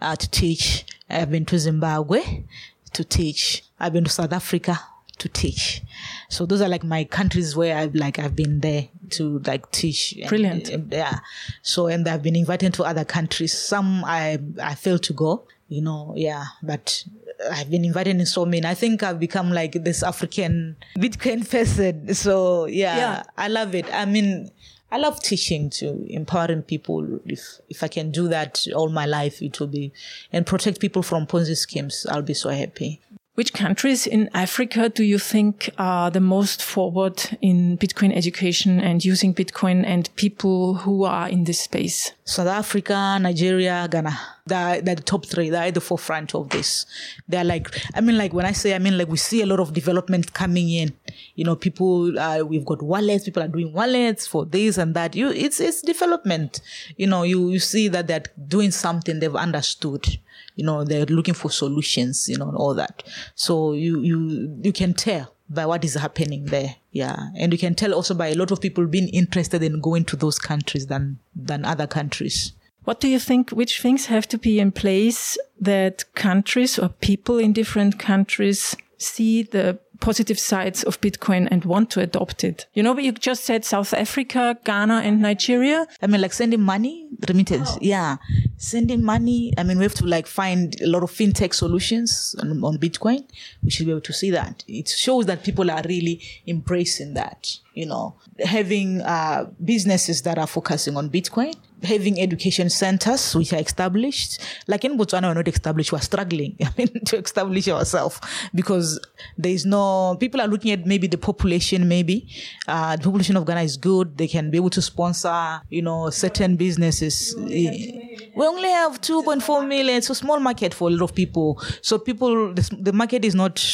[0.00, 0.84] uh, to teach.
[1.08, 2.44] I've been to Zimbabwe
[2.92, 3.64] to teach.
[3.80, 4.78] I've been to South Africa
[5.18, 5.82] to teach.
[6.28, 10.14] So those are like my countries where I've like, I've been there to like teach.
[10.28, 10.68] Brilliant.
[10.68, 11.20] And, yeah.
[11.62, 13.52] So, and I've been invited to other countries.
[13.52, 17.04] Some I, I failed to go, you know, yeah, but
[17.50, 18.66] I've been invited in so many.
[18.66, 22.14] I think I've become like this African Bitcoin person.
[22.14, 23.22] So yeah, yeah.
[23.36, 23.92] I love it.
[23.92, 24.50] I mean,
[24.90, 27.20] I love teaching to empowering people.
[27.26, 29.92] If if I can do that all my life, it will be
[30.32, 32.06] and protect people from Ponzi schemes.
[32.10, 33.00] I'll be so happy.
[33.34, 39.04] Which countries in Africa do you think are the most forward in Bitcoin education and
[39.04, 42.10] using Bitcoin and people who are in this space?
[42.28, 44.18] South Africa, Nigeria, Ghana.
[44.44, 45.48] They're, they're the top three.
[45.48, 46.84] They're at the forefront of this.
[47.26, 49.60] They're like, I mean, like when I say, I mean, like we see a lot
[49.60, 50.92] of development coming in.
[51.36, 53.24] You know, people, uh, we've got wallets.
[53.24, 55.16] People are doing wallets for this and that.
[55.16, 56.60] You, it's it's development.
[56.98, 60.18] You know, you you see that they're doing something they've understood
[60.54, 64.72] you know they're looking for solutions you know and all that so you you you
[64.72, 66.76] can tell by what is happening there?
[66.92, 67.28] Yeah.
[67.36, 70.16] And you can tell also by a lot of people being interested in going to
[70.16, 72.52] those countries than than other countries.
[72.84, 77.38] What do you think which things have to be in place that countries or people
[77.38, 82.66] in different countries see the positive sides of Bitcoin and want to adopt it.
[82.74, 85.86] You know, but you just said South Africa, Ghana, and Nigeria.
[86.00, 87.70] I mean, like sending money, remittance.
[87.72, 87.78] Oh.
[87.80, 88.16] Yeah.
[88.56, 89.52] Sending money.
[89.58, 93.24] I mean, we have to like find a lot of fintech solutions on, on Bitcoin.
[93.62, 94.64] We should be able to see that.
[94.68, 100.48] It shows that people are really embracing that, you know, having uh, businesses that are
[100.48, 104.40] focusing on Bitcoin having education centers which are established.
[104.66, 105.92] Like in Botswana, we're not established.
[105.92, 106.56] We're struggling.
[106.62, 108.20] I mean, to establish ourselves
[108.54, 109.00] because
[109.36, 112.28] there is no, people are looking at maybe the population, maybe.
[112.66, 114.18] Uh, the population of Ghana is good.
[114.18, 117.34] They can be able to sponsor, you know, certain businesses.
[117.38, 119.96] We only have 2.4 million.
[119.98, 121.62] It's a small market for a lot of people.
[121.82, 123.64] So people, the, the market is not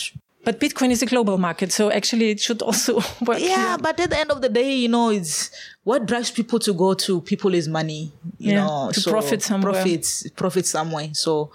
[0.45, 3.41] but Bitcoin is a global market, so actually it should also work.
[3.41, 3.79] Yeah, here.
[3.79, 5.51] but at the end of the day, you know, it's
[5.85, 8.13] what drives people to go to people is money.
[8.39, 9.73] You yeah, know, to so profit somewhere.
[9.73, 11.09] Profits, profit somewhere.
[11.13, 11.51] So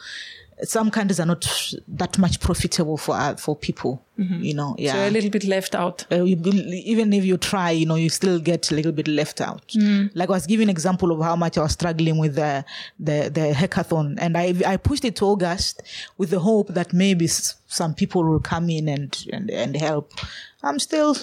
[0.64, 4.04] some countries are not that much profitable for uh, for people.
[4.18, 4.44] Mm-hmm.
[4.44, 4.94] You know, yeah.
[4.94, 6.06] So a little bit left out.
[6.12, 9.68] Uh, even if you try, you know, you still get a little bit left out.
[9.70, 10.12] Mm.
[10.14, 12.66] Like I was giving an example of how much I was struggling with the
[13.00, 15.82] the, the hackathon, and I I pushed it to August
[16.18, 20.14] with the hope that maybe some people will come in and and, and help.
[20.62, 21.16] I'm still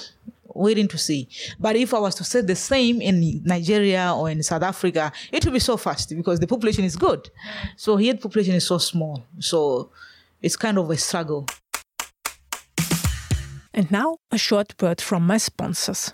[0.57, 1.29] waiting to see.
[1.59, 5.45] But if I was to say the same in Nigeria or in South Africa, it
[5.45, 7.31] would be so fast because the population is good.
[7.77, 9.25] So here the population is so small.
[9.39, 9.91] So
[10.41, 11.47] it's kind of a struggle.
[13.75, 16.13] And now a short word from my sponsors.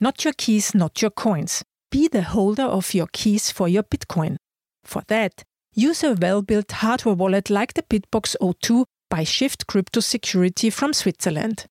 [0.00, 1.62] Not your keys, not your coins.
[1.90, 4.36] Be the holder of your keys for your Bitcoin.
[4.82, 5.42] For that,
[5.74, 10.92] use a well built hardware wallet like the Bitbox O2 by Shift Crypto Security from
[10.92, 11.66] Switzerland.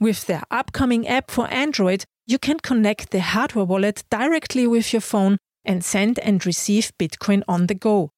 [0.00, 5.02] With their upcoming app for Android, you can connect the hardware wallet directly with your
[5.02, 8.08] phone and send and receive Bitcoin on the go.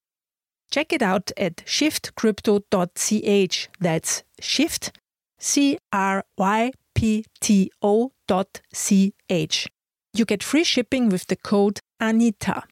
[0.71, 3.69] Check it out at shiftcrypto.ch.
[3.81, 4.97] That's shift,
[5.39, 9.67] C R Y P T O dot C H.
[10.15, 12.63] You get free shipping with the code ANITA.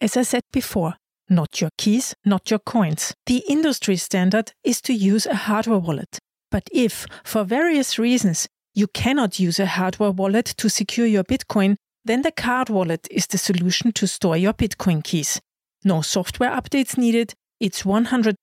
[0.00, 0.94] As I said before,
[1.28, 3.14] not your keys, not your coins.
[3.26, 6.20] The industry standard is to use a hardware wallet.
[6.50, 11.76] But if, for various reasons, you cannot use a hardware wallet to secure your Bitcoin,
[12.04, 15.40] then the card wallet is the solution to store your Bitcoin keys.
[15.84, 18.34] No software updates needed, it's 100%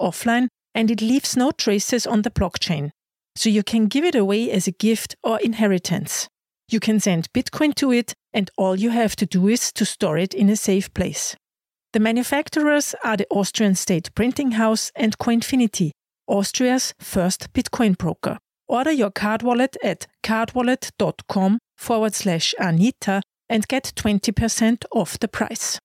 [0.00, 2.90] offline, and it leaves no traces on the blockchain.
[3.36, 6.28] So you can give it away as a gift or inheritance.
[6.70, 10.18] You can send Bitcoin to it, and all you have to do is to store
[10.18, 11.36] it in a safe place.
[11.92, 15.90] The manufacturers are the Austrian State Printing House and Coinfinity,
[16.30, 18.38] Austria's first Bitcoin broker.
[18.68, 25.80] Order your card wallet at cardwallet.com forward slash Anita and get 20% off the price.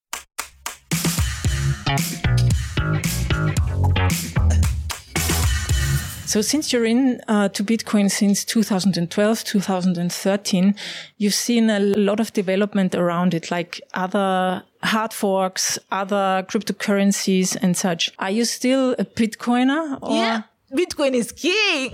[6.27, 10.75] So since you're in uh, to Bitcoin since 2012, 2013,
[11.17, 17.75] you've seen a lot of development around it, like other hard forks, other cryptocurrencies and
[17.75, 18.11] such.
[18.19, 19.99] Are you still a Bitcoiner?
[20.01, 20.15] Or?
[20.15, 20.43] Yeah.
[20.73, 21.91] Bitcoin is king.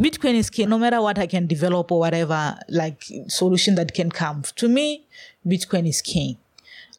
[0.00, 0.68] Bitcoin is king.
[0.68, 5.06] No matter what I can develop or whatever, like solution that can come to me,
[5.46, 6.38] Bitcoin is king.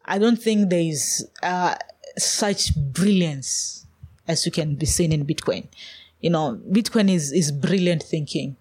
[0.04, 1.74] I don't think there is uh,
[2.18, 3.86] such brilliance
[4.26, 5.66] as you can be seen in Bitcoin.
[6.20, 8.56] You know, Bitcoin is is brilliant thinking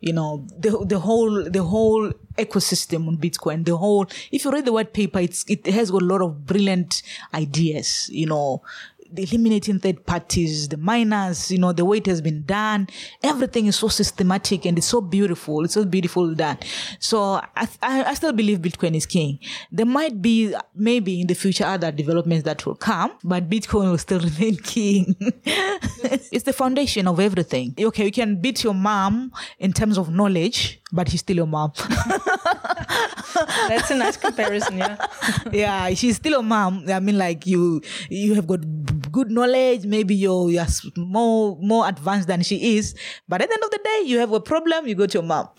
[0.00, 4.64] you know the the whole the whole ecosystem on bitcoin the whole if you read
[4.64, 7.02] the white paper it's it has got a lot of brilliant
[7.34, 8.62] ideas you know
[9.16, 12.88] eliminating third parties, the miners, you know, the way it has been done.
[13.22, 15.64] Everything is so systematic and it's so beautiful.
[15.64, 16.58] It's so beautiful done.
[16.98, 19.38] So I, I, still believe Bitcoin is king.
[19.70, 23.98] There might be maybe in the future other developments that will come, but Bitcoin will
[23.98, 25.16] still remain king.
[25.44, 27.74] it's the foundation of everything.
[27.78, 31.72] Okay, you can beat your mom in terms of knowledge, but she's still your mom.
[33.68, 34.96] That's a nice comparison, yeah.
[35.52, 36.84] yeah, she's still a mom.
[36.88, 38.60] I mean, like you, you have got
[39.12, 42.94] good knowledge, maybe you're, you're more, more advanced than she is.
[43.28, 45.22] But at the end of the day, you have a problem, you go to your
[45.22, 45.48] mom.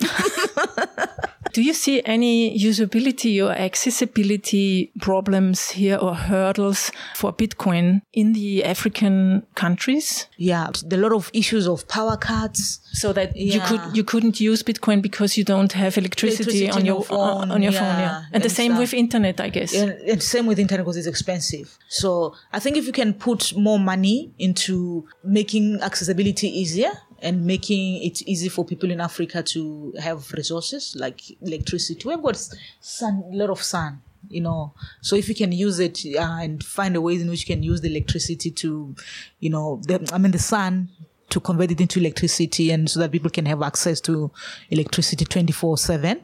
[1.52, 8.64] Do you see any usability or accessibility problems here or hurdles for Bitcoin in the
[8.64, 10.26] African countries?
[10.36, 12.80] Yeah, a lot of issues of power cuts.
[12.92, 16.84] So that you could you couldn't use Bitcoin because you don't have electricity, Electricity on
[16.84, 18.24] your phone, on your phone, yeah, yeah.
[18.32, 18.80] And the same stuff.
[18.80, 19.74] with internet, I guess.
[19.74, 21.78] And, and same with internet because it's expensive.
[21.88, 26.90] So I think if you can put more money into making accessibility easier
[27.22, 32.08] and making it easy for people in Africa to have resources like electricity.
[32.08, 32.36] We've got
[32.80, 34.72] sun, a lot of sun, you know.
[35.00, 37.62] So if you can use it uh, and find a ways in which you can
[37.62, 38.94] use the electricity to,
[39.38, 40.90] you know, the, I mean the sun
[41.30, 44.30] to convert it into electricity and so that people can have access to
[44.70, 46.20] electricity 24 7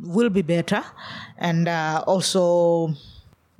[0.00, 0.82] will be better
[1.38, 2.92] and uh, also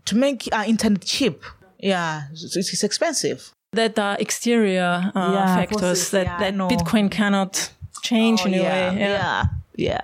[0.04, 1.44] to make uh, internet cheap
[1.78, 6.54] yeah it's, it's expensive that are exterior uh, Yeah, factors forces, that, yeah, that.
[6.54, 7.70] Bitcoin cannot
[8.02, 8.98] change Oh, in a yeah, way.
[9.00, 9.44] yeah
[9.76, 10.00] yeah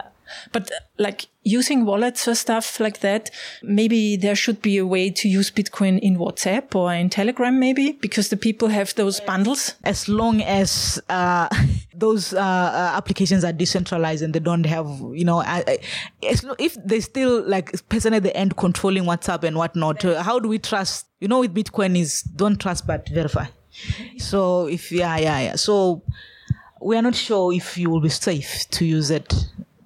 [0.53, 3.31] But like using wallets or stuff like that,
[3.63, 7.93] maybe there should be a way to use Bitcoin in WhatsApp or in Telegram, maybe
[8.01, 9.75] because the people have those bundles.
[9.85, 11.49] as long as uh,
[12.05, 15.79] those uh, uh, applications are decentralized and they don't have, you know, I, I,
[16.33, 20.23] as lo- if they still like person at the end controlling WhatsApp and whatnot, uh,
[20.23, 21.07] how do we trust?
[21.21, 23.47] You know, with Bitcoin is don't trust but verify.
[24.19, 25.57] So if yeah, yeah, yeah.
[25.57, 26.03] So
[26.81, 29.33] we are not sure if you will be safe to use it.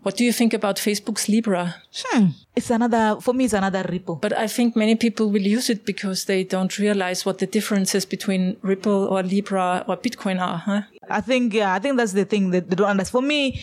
[0.04, 1.76] What do you think about Facebook's Libra?
[1.94, 2.26] Hmm.
[2.54, 3.46] It's another for me.
[3.46, 4.16] It's another Ripple.
[4.16, 8.04] But I think many people will use it because they don't realize what the differences
[8.04, 10.82] between Ripple or Libra or Bitcoin are, huh?
[11.08, 13.12] I think yeah, I think that's the thing that they don't understand.
[13.12, 13.58] For me,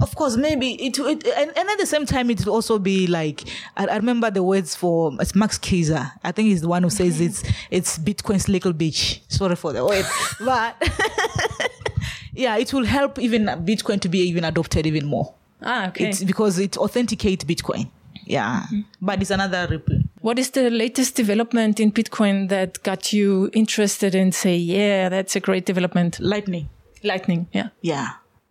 [0.00, 3.06] of course, maybe it, it and, and at the same time, it will also be
[3.06, 3.44] like
[3.76, 6.10] I, I remember the words for it's Max Keiser.
[6.24, 9.20] I think he's the one who says it's it's Bitcoin's little bitch.
[9.28, 10.06] Sorry for the word,
[10.40, 10.74] but
[12.32, 15.34] yeah, it will help even Bitcoin to be even adopted even more.
[15.62, 16.08] Ah, okay.
[16.08, 17.90] It's because it authenticates Bitcoin.
[18.26, 18.64] Yeah,
[19.00, 20.00] but it's another Ripple.
[20.20, 25.34] What is the latest development in Bitcoin that got you interested in say, yeah, that's
[25.34, 26.20] a great development?
[26.20, 26.68] Lightning.
[27.02, 27.70] Lightning, yeah.
[27.80, 28.10] yeah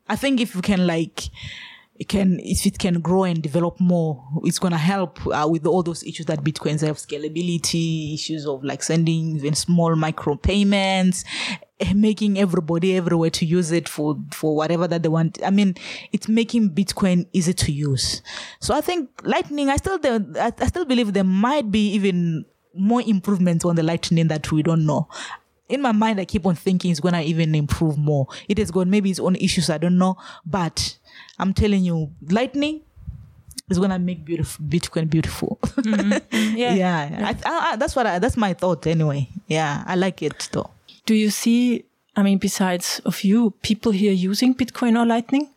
[0.10, 1.30] i think if we can like
[1.98, 5.66] it can if it can grow and develop more it's going to help uh, with
[5.66, 11.24] all those issues that bitcoins have scalability issues of like sending even small micro payments
[11.96, 15.76] making everybody everywhere to use it for for whatever that they want i mean
[16.12, 18.22] it's making bitcoin easy to use
[18.60, 23.02] so i think lightning i still there I, still believe there might be even more
[23.02, 25.08] improvements on the lightning that we don't know
[25.70, 28.28] in my mind, I keep on thinking it's gonna even improve more.
[28.48, 30.98] It has got maybe its own issues, I don't know, but
[31.38, 32.82] I'm telling you, Lightning
[33.70, 35.60] is gonna make beautiful Bitcoin beautiful.
[35.62, 36.56] Mm-hmm.
[36.58, 36.74] Yeah.
[36.74, 39.30] yeah, I, I, I, that's what I, that's my thought anyway.
[39.48, 40.72] Yeah, I like it though.
[41.06, 41.86] Do you see,
[42.16, 45.50] I mean, besides of you, people here using Bitcoin or Lightning?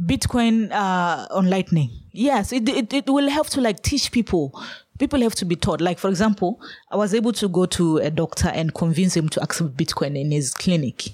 [0.00, 1.90] Bitcoin uh, on Lightning.
[2.12, 4.58] Yes, it, it it will have to like teach people.
[4.98, 5.82] People have to be taught.
[5.82, 6.58] Like for example,
[6.90, 10.30] I was able to go to a doctor and convince him to accept Bitcoin in
[10.30, 11.10] his clinic.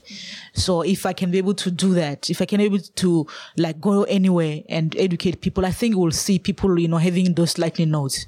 [0.53, 3.27] So if I can be able to do that, if I can be able to
[3.57, 7.59] like go anywhere and educate people, I think we'll see people, you know, having those
[7.59, 8.27] Lightning nodes.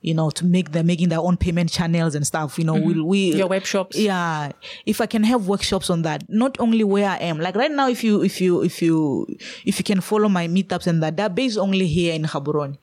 [0.00, 2.58] You know, to make them making their own payment channels and stuff.
[2.58, 2.86] You know, mm-hmm.
[2.86, 3.98] will we Your web shops.
[3.98, 4.52] yeah
[4.86, 7.88] if i can have workshops on that not only where i am like right now
[7.88, 9.26] if you if you if you
[9.64, 12.76] if you can follow my meetups and that they're based only here in Gaborone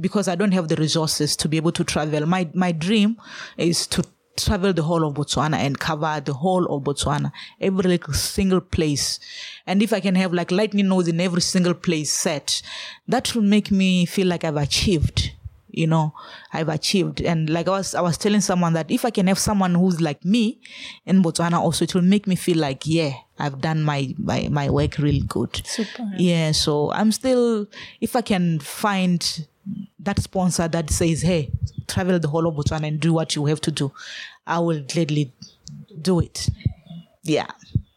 [0.00, 3.16] because i don't have the resources to be able to travel my my dream
[3.56, 4.04] is to
[4.36, 7.30] travel the whole of botswana and cover the whole of botswana
[7.60, 9.20] every like single place
[9.66, 12.62] and if i can have like lightning nodes in every single place set
[13.06, 15.32] that will make me feel like i've achieved
[15.72, 16.14] you know
[16.52, 17.20] i've achieved.
[17.20, 20.00] And like i was i was telling someone that if i can have someone who's
[20.00, 20.60] like me
[21.06, 24.70] in botswana also it will make me feel like yeah i've done my my, my
[24.70, 25.66] work really good.
[25.66, 27.66] Super, yeah so i'm still
[28.00, 29.46] if i can find
[29.98, 31.50] that sponsor that says hey
[31.88, 33.92] travel the whole of botswana and do what you have to do
[34.46, 35.32] i will gladly
[36.00, 36.48] do it.
[37.22, 37.46] Yeah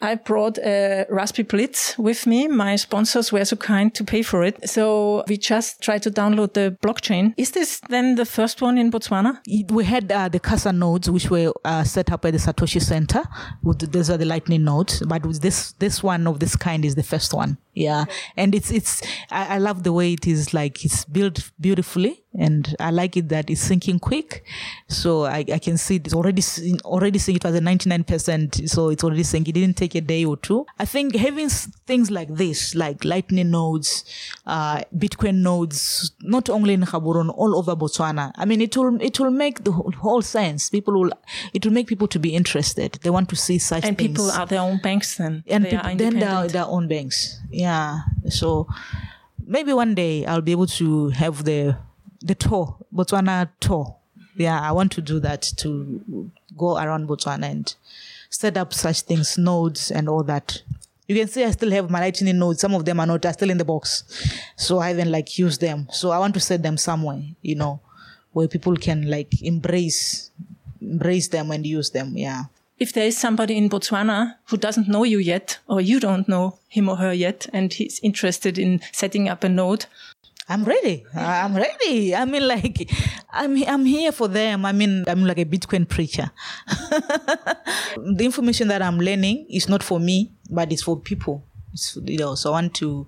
[0.01, 2.47] I brought a Raspberry Blitz with me.
[2.47, 4.69] My sponsors were so kind to pay for it.
[4.69, 7.33] So we just tried to download the blockchain.
[7.37, 9.39] Is this then the first one in Botswana?
[9.71, 13.25] we had uh, the Casa nodes, which were uh, set up at the Satoshicentre.
[13.63, 16.95] With those are the Lightning nodes, but with this this one of this kind is
[16.95, 17.57] the first one.
[17.73, 18.05] Yeah,
[18.37, 22.73] and it's it's I, I love the way it is like it's built beautifully, and
[22.79, 24.45] I like it that it's syncing quick.
[24.87, 26.41] So I, I can see it's already
[26.85, 28.69] already seeing it was a ninety nine percent.
[28.69, 29.49] So it's already syncing.
[29.49, 30.65] It didn't take a day or two.
[30.79, 34.03] I think having things like this, like Lightning nodes,
[34.47, 38.31] uh, Bitcoin nodes, not only in Gaborone, all over Botswana.
[38.35, 40.69] I mean, it will it will make the whole, whole sense.
[40.69, 41.11] People will
[41.53, 42.97] it will make people to be interested.
[43.03, 45.43] They want to see such And things people are their own banks then.
[45.47, 47.39] and they people, are then their own banks.
[47.51, 47.99] Yeah.
[48.29, 48.67] So
[49.45, 51.77] maybe one day I'll be able to have the
[52.21, 53.97] the tour, Botswana tour.
[54.37, 57.75] Yeah, I want to do that to go around Botswana and
[58.29, 60.61] set up such things, nodes and all that.
[61.07, 62.61] You can see I still have my lightning nodes.
[62.61, 64.03] Some of them are not, are still in the box.
[64.55, 65.87] So I haven't like used them.
[65.91, 67.79] So I want to set them somewhere, you know,
[68.31, 70.31] where people can like embrace
[70.81, 72.13] embrace them and use them.
[72.15, 72.43] Yeah.
[72.77, 76.59] if there is somebody in Botswana who doesn't know you yet, or you don't know
[76.67, 79.85] him or her yet, and he's interested in setting up a node,
[80.47, 81.05] I'm ready.
[81.15, 82.15] I'm ready.
[82.15, 82.89] I mean, like,
[83.31, 84.65] I'm I'm here for them.
[84.65, 86.31] I mean, I'm like a Bitcoin preacher.
[87.97, 91.43] the information that I'm learning is not for me, but it's for people.
[91.73, 93.07] It's, you know, so I want to.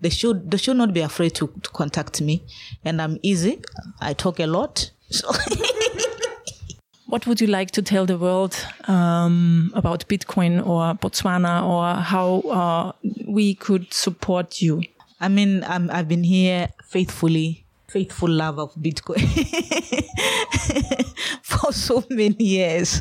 [0.00, 2.44] They should they should not be afraid to, to contact me,
[2.84, 3.62] and I'm easy.
[4.00, 4.90] I talk a lot.
[5.08, 5.30] So
[7.06, 8.54] what would you like to tell the world
[8.86, 12.92] um, about Bitcoin or Botswana or how uh,
[13.26, 14.82] we could support you?
[15.20, 19.18] I mean, I'm, I've been here faithfully, faithful love of Bitcoin
[21.42, 23.00] for so many years.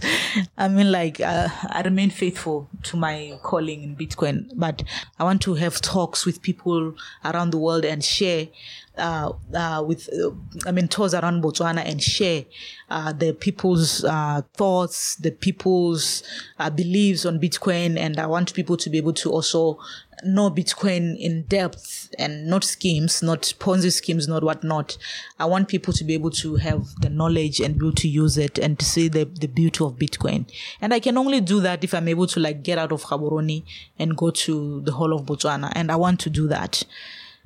[0.58, 4.82] I mean, like, uh, I remain faithful to my calling in Bitcoin, but
[5.20, 8.48] I want to have talks with people around the world and share.
[8.96, 12.46] Uh, uh, with, uh, tours around Botswana and share
[12.92, 16.22] uh, the people's uh, thoughts, the people's
[16.60, 19.80] uh, beliefs on Bitcoin, and I want people to be able to also
[20.24, 24.98] know Bitcoin in depth and not schemes, not Ponzi schemes, not whatnot.
[25.40, 28.38] I want people to be able to have the knowledge and be able to use
[28.38, 30.50] it and to see the, the beauty of Bitcoin.
[30.82, 33.64] And I can only do that if I'm able to like get out of Gaborone
[34.00, 35.72] and go to the whole of Botswana.
[35.76, 36.84] And I want to do that.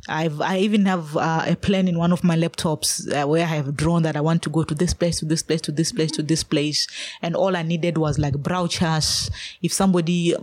[0.07, 3.49] I've I even have uh, a plan in one of my laptops uh, where I
[3.49, 5.91] have drawn that I want to go to this place, to this place, to this
[5.91, 6.87] place, to this place,
[7.21, 9.29] and all I needed was like brochures.
[9.61, 10.35] If somebody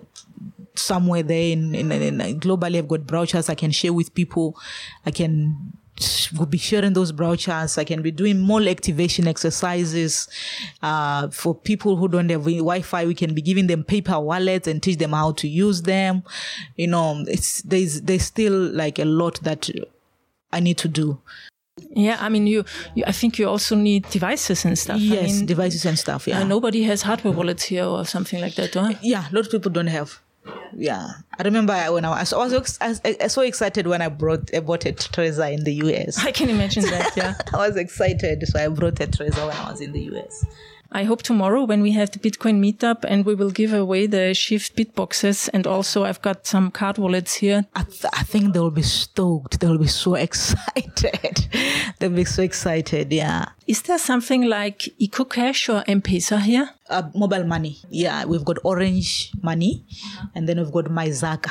[0.76, 4.58] somewhere there in, in, in globally I've got brochures I can share with people,
[5.06, 5.78] I can
[6.36, 7.78] will be sharing those brochures.
[7.78, 10.28] I can be doing more activation exercises
[10.82, 13.06] uh, for people who don't have Wi-Fi.
[13.06, 16.22] We can be giving them paper wallets and teach them how to use them.
[16.76, 19.70] You know, it's there's there's still like a lot that
[20.52, 21.20] I need to do.
[21.90, 22.64] Yeah, I mean, you,
[22.94, 24.96] you I think you also need devices and stuff.
[24.96, 26.26] I Yes, mean, devices and stuff.
[26.28, 28.94] Yeah, uh, nobody has hardware wallets here or something like that, huh?
[29.02, 30.20] yeah, a lot of people don't have.
[30.76, 32.88] Yeah, I remember when I was, I was I
[33.20, 36.18] was so excited when I brought I bought a Trezor in the US.
[36.24, 37.34] I can imagine that, yeah.
[37.54, 40.44] I was excited, so I brought a Trezor when I was in the US.
[40.96, 44.32] I hope tomorrow when we have the Bitcoin meetup and we will give away the
[44.32, 47.66] Shift Bitboxes and also I've got some card wallets here.
[47.74, 49.58] I, th- I think they will be stoked.
[49.58, 51.48] They will be so excited.
[51.98, 53.12] They'll be so excited.
[53.12, 53.46] Yeah.
[53.66, 56.70] Is there something like EcoCash or M-Pesa here?
[56.88, 57.78] Uh, mobile money.
[57.90, 59.84] Yeah, we've got Orange Money,
[60.34, 61.50] and then we've got MyZaka.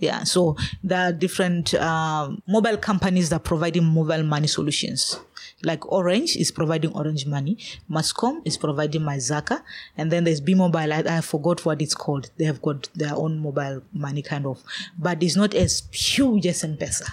[0.00, 5.18] Yeah, so there are different um, mobile companies that are providing mobile money solutions.
[5.64, 7.56] Like Orange is providing Orange Money,
[7.88, 9.62] Mascom is providing MyZaka,
[9.96, 10.92] and then there's B Mobile.
[10.92, 12.30] I, I forgot what it's called.
[12.36, 14.62] They have got their own mobile money kind of,
[14.98, 17.08] but it's not as huge as M-Pesa.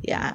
[0.00, 0.34] Yeah,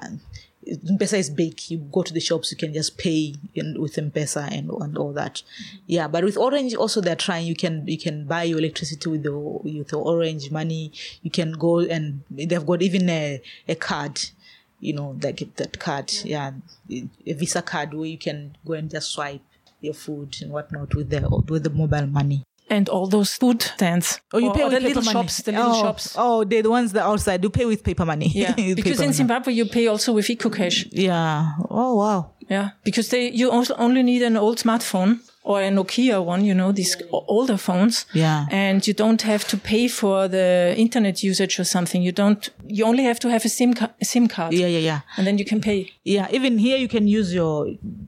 [0.67, 1.59] M-Pesa is big.
[1.69, 5.13] You go to the shops, you can just pay in, with M-Pesa and, and all
[5.13, 5.41] that.
[5.85, 7.47] Yeah, but with Orange also they're trying.
[7.47, 10.91] You can you can buy your electricity with the with the Orange money.
[11.21, 14.21] You can go and they've got even a, a card.
[14.79, 16.51] You know, like that card, yeah,
[16.91, 19.41] a Visa card where you can go and just swipe
[19.81, 22.43] your food and whatnot with the with the mobile money.
[22.69, 24.19] And all those food stands.
[24.33, 25.13] Oh, you or, pay or with the little money.
[25.13, 26.15] shops, the little oh, shops.
[26.17, 27.41] Oh, they're the ones that outside.
[27.41, 28.27] You pay with paper money.
[28.27, 29.13] Yeah, because in money.
[29.13, 30.89] Zimbabwe you pay also with EcoCash.
[30.91, 31.53] Yeah.
[31.69, 32.31] Oh wow.
[32.49, 36.53] Yeah, because they you also only need an old smartphone or a Nokia one, you
[36.53, 38.05] know, these older phones.
[38.13, 38.45] Yeah.
[38.51, 42.01] And you don't have to pay for the internet usage or something.
[42.03, 42.49] You don't.
[42.67, 44.51] You only have to have a SIM ca- SIM card.
[44.53, 44.99] Yeah, yeah, yeah.
[45.15, 45.79] And then you can pay.
[46.03, 47.57] Yeah, even here you can use your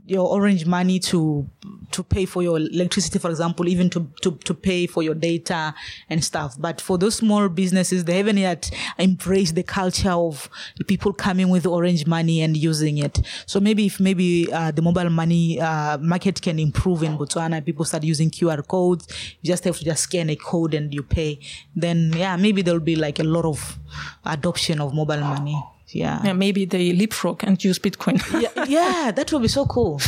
[0.05, 1.47] your orange money to
[1.91, 5.73] to pay for your electricity, for example, even to, to, to pay for your data
[6.09, 6.55] and stuff.
[6.57, 10.49] But for those small businesses, they haven't yet embraced the culture of
[10.87, 13.21] people coming with orange money and using it.
[13.45, 17.85] So maybe if maybe uh, the mobile money uh, market can improve in Botswana, people
[17.85, 19.07] start using QR codes.
[19.41, 21.39] You just have to just scan a code and you pay.
[21.75, 23.79] Then yeah, maybe there'll be like a lot of
[24.25, 25.61] adoption of mobile money.
[25.91, 26.21] Yeah.
[26.23, 28.17] Yeah, maybe they leapfrog and use Bitcoin.
[28.41, 29.99] yeah, yeah, that will be so cool.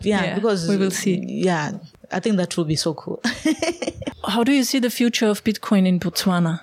[0.00, 1.22] Yeah, Yeah, because we will see.
[1.26, 1.72] Yeah,
[2.10, 3.20] I think that will be so cool.
[4.26, 6.60] How do you see the future of Bitcoin in Botswana?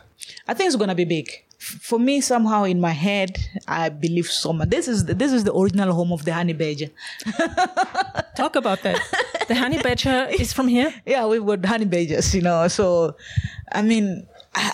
[0.48, 1.30] I think it's gonna be big.
[1.60, 4.70] For me, somehow in my head, I believe so much.
[4.70, 6.90] This is this is the original home of the honey badger.
[8.36, 9.00] Talk about that.
[9.48, 10.94] the honey badger is from here.
[11.06, 12.68] Yeah, we've got honey badgers, you know.
[12.68, 13.16] So,
[13.72, 14.28] I mean,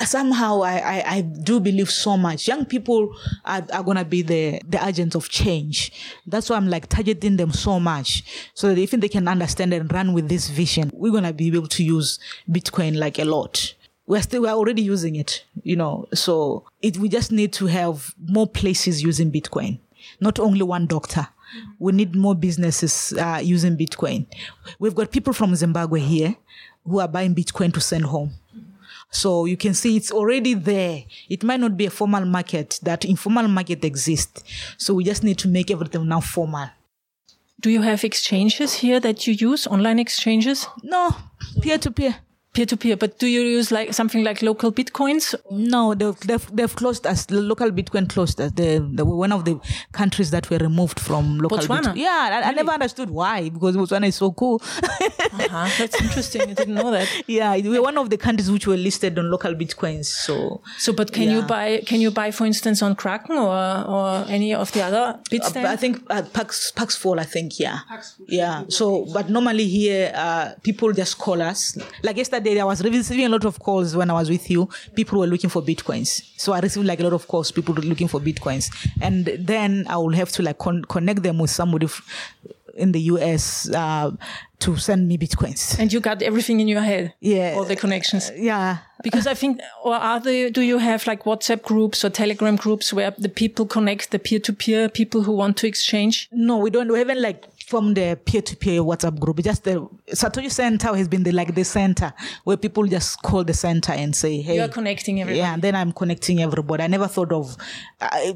[0.06, 2.48] Somehow I, I, I do believe so much.
[2.48, 3.16] Young people
[3.46, 5.92] are, are gonna be the the agents of change.
[6.28, 8.24] That's why I'm like targeting them so much,
[8.54, 11.68] so that if they can understand and run with this vision, we're gonna be able
[11.68, 12.20] to use
[12.50, 13.74] Bitcoin like a lot.
[14.06, 16.08] We're still we're already using it, you know.
[16.14, 19.80] So it we just need to have more places using Bitcoin,
[20.20, 21.28] not only one doctor.
[21.80, 24.26] We need more businesses uh, using Bitcoin.
[24.80, 26.36] We've got people from Zimbabwe here
[26.86, 28.32] who are buying Bitcoin to send home.
[29.12, 31.04] So you can see it's already there.
[31.30, 34.44] It might not be a formal market, that informal market exists.
[34.78, 36.70] So we just need to make everything now formal.
[37.60, 40.66] Do you have exchanges here that you use, online exchanges?
[40.82, 41.16] No,
[41.62, 42.16] peer to peer.
[42.54, 45.36] Peer to peer, but do you use like something like LocalBitcoins?
[45.52, 47.26] No, they've, they've, they've closed us.
[47.26, 48.52] The local Bitcoin closed us.
[48.52, 49.58] They, they were one of the
[49.94, 51.82] countries that were removed from local Botswana?
[51.82, 51.96] Bitcoin.
[51.96, 54.62] Yeah, I, I never understood why because Botswana is so cool.
[54.64, 56.42] Uh-huh, that's interesting.
[56.42, 57.08] I didn't know that.
[57.28, 60.06] yeah, we're one of the countries which were listed on LocalBitcoins.
[60.06, 61.82] So So, but can you buy?
[61.86, 63.56] Can you buy, for instance, on Kraken or
[63.88, 67.20] or any of the other Uh, I think uh, Pax Pax Fall.
[67.20, 67.80] I think yeah,
[68.28, 68.64] yeah.
[68.68, 71.78] So, but normally here, uh, people just call us.
[72.04, 74.70] Like yesterday, I was receiving a lot of calls when I was with you.
[74.96, 77.52] People were looking for bitcoins, so I received like a lot of calls.
[77.52, 78.70] People were looking for bitcoins,
[79.02, 82.02] and then I will have to like con- connect them with somebody f-
[82.76, 84.12] in the US uh,
[84.60, 85.78] to send me bitcoins.
[85.78, 87.14] and you got everything in your head.
[87.20, 87.54] Yeah.
[87.58, 88.32] all the connections.
[88.36, 88.78] Yeah.
[89.04, 92.94] Because I think, or are there, do you have like WhatsApp groups or Telegram groups
[92.94, 96.30] where the people connect the peer-to-peer people who want to exchange?
[96.32, 96.92] No, we don't.
[96.92, 99.38] We haven't like formed a peer-to-peer WhatsApp group.
[99.50, 99.76] Just the
[100.22, 102.10] Satoshicentre has been the like the center
[102.44, 105.40] where people just call the center and say, "Hey." You're connecting everybody.
[105.44, 106.84] Yeah, and then I'm connecting everybody.
[106.84, 107.56] I never thought of
[108.02, 108.34] uh,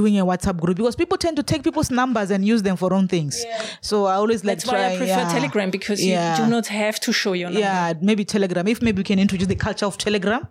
[0.00, 2.88] doing a WhatsApp group because people tend to take people's numbers and use them for
[2.90, 3.34] wrong things.
[3.44, 3.62] Yeah.
[3.80, 5.32] So I always like That's why I prefer yeah.
[5.38, 6.36] Telegram because Yeah.
[6.38, 7.60] you do not have to show your number.
[7.60, 8.66] Yeah, maybe Telegram.
[8.68, 10.42] If maybe we can introduce the culture of Telegram,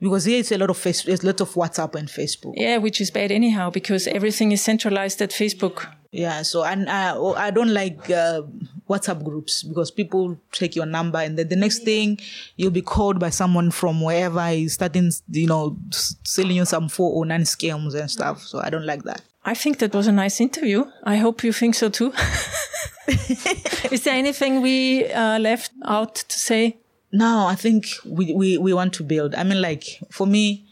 [0.00, 2.54] because here it's a lot of face, it's a lot of WhatsApp and Facebook.
[2.56, 5.76] Yeah, which is bad anyhow because everything is centralized at Facebook.
[6.12, 8.42] Yeah, so and I I don't like uh,
[8.88, 12.18] WhatsApp groups because people take your number and then the next thing
[12.56, 15.76] you'll be called by someone from wherever is starting you know
[16.24, 18.42] selling you some 409 scams and stuff.
[18.42, 19.22] So I don't like that.
[19.44, 20.84] I think that was a nice interview.
[21.04, 22.12] I hope you think so too.
[23.06, 26.76] is there anything we uh, left out to say?
[27.12, 29.34] No, I think we, we we want to build.
[29.36, 30.64] I mean, like for me,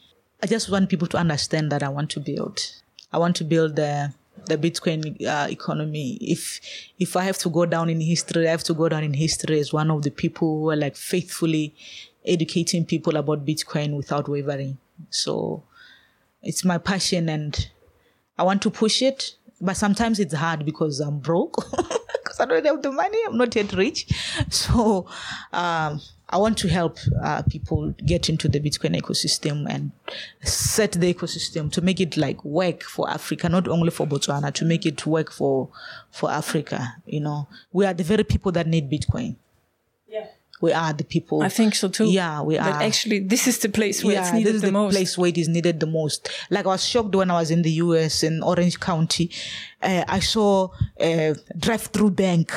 [0.43, 2.61] I just want people to understand that I want to build.
[3.13, 4.13] I want to build the
[4.47, 6.19] the Bitcoin uh, economy.
[6.21, 6.61] If
[6.99, 9.59] if I have to go down in history, I have to go down in history
[9.61, 11.75] as one of the people who are like faithfully
[12.25, 14.79] educating people about Bitcoin without wavering.
[15.11, 15.63] So
[16.43, 17.69] it's my passion and
[18.37, 21.57] I want to push it, but sometimes it's hard because I'm broke.
[22.41, 23.19] I don't have the money.
[23.27, 24.07] I'm not yet rich.
[24.51, 25.07] So
[25.53, 29.93] um, I want to help uh, people get into the Bitcoin ecosystem and
[30.43, 34.65] set the ecosystem to make it like work for Africa, not only for Botswana, to
[34.65, 35.69] make it work for
[36.11, 36.97] for Africa.
[37.07, 39.37] You know, we are the very people that need Bitcoin.
[40.61, 40.67] Yeah.
[40.67, 41.43] We are the people.
[41.43, 42.07] I think so too.
[42.11, 42.83] Yeah, we That are.
[42.83, 44.93] actually, this is the place where it's needed this is the, the most.
[44.95, 46.29] place where it is needed the most.
[46.51, 49.31] Like I was shocked when I was in the US in Orange County.
[49.81, 50.69] Uh, I saw
[51.01, 52.53] a drive-through bank.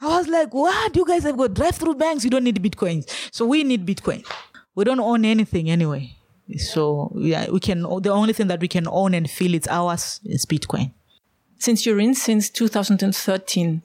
[0.00, 0.94] I was like, "What?
[0.94, 2.24] You guys have got drive-through banks?
[2.24, 3.08] You don't need Bitcoins.
[3.32, 4.26] So we need Bitcoin.
[4.74, 6.14] We don't own anything anyway.
[6.58, 7.80] So yeah, we can.
[8.02, 10.92] The only thing that we can own and feel it's ours is Bitcoin.
[11.58, 13.82] Since you're in since 2013,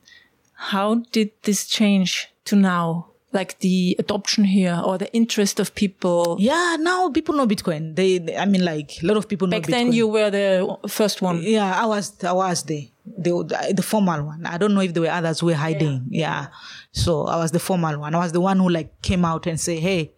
[0.59, 3.05] how did this change to now?
[3.31, 6.37] Like the adoption here or the interest of people?
[6.39, 7.95] Yeah, now people know Bitcoin.
[7.95, 10.77] They, they- I mean, like a lot of people know Back then, you were the
[10.87, 11.37] first one.
[11.43, 12.85] Yeah, I was I was there.
[13.17, 14.45] The the formal one.
[14.45, 16.05] I don't know if there were others who were hiding.
[16.09, 16.47] Yeah.
[16.91, 18.15] So I was the formal one.
[18.15, 20.11] I was the one who like came out and say, "Hey,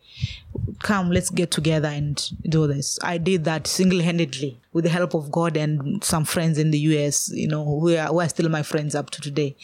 [0.79, 5.31] come, let's get together and do this." I did that single-handedly with the help of
[5.31, 7.29] God and some friends in the US.
[7.29, 9.55] You know, who are, who are still my friends up to today.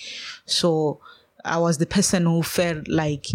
[0.46, 1.00] So
[1.44, 3.28] I was the person who felt like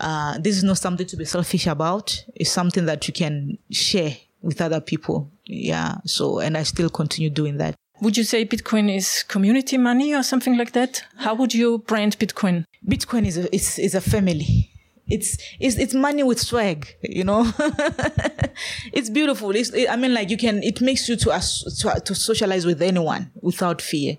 [0.00, 2.24] uh, this is not something to be selfish about.
[2.34, 5.30] It's something that you can share with other people.
[5.44, 5.96] Yeah.
[6.04, 7.74] So, and I still continue doing that.
[8.02, 11.04] Would you say Bitcoin is community money or something like that?
[11.18, 12.64] How would you brand Bitcoin?
[12.84, 14.72] Bitcoin is a, is, is a family.
[15.06, 17.48] It's, it's, it's money with swag, you know?
[18.92, 19.54] it's beautiful.
[19.54, 22.82] It's, it, I mean, like you can, it makes you to, to, to socialize with
[22.82, 24.18] anyone without fear.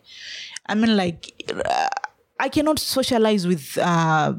[0.66, 1.34] I mean, like,
[2.40, 4.34] I cannot socialize with uh,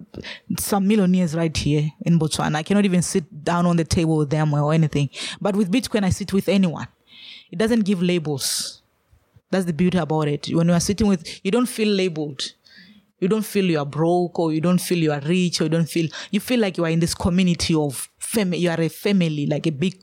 [0.58, 2.56] some millionaires right here in Botswana.
[2.56, 5.10] I cannot even sit down on the table with them or anything.
[5.38, 6.88] But with Bitcoin, I sit with anyone.
[7.50, 8.80] It doesn't give labels.
[9.54, 10.48] That's the beauty about it.
[10.48, 12.42] When you are sitting with, you don't feel labeled.
[13.20, 15.70] You don't feel you are broke or you don't feel you are rich or you
[15.70, 18.58] don't feel, you feel like you are in this community of family.
[18.58, 20.00] You are a family, like a big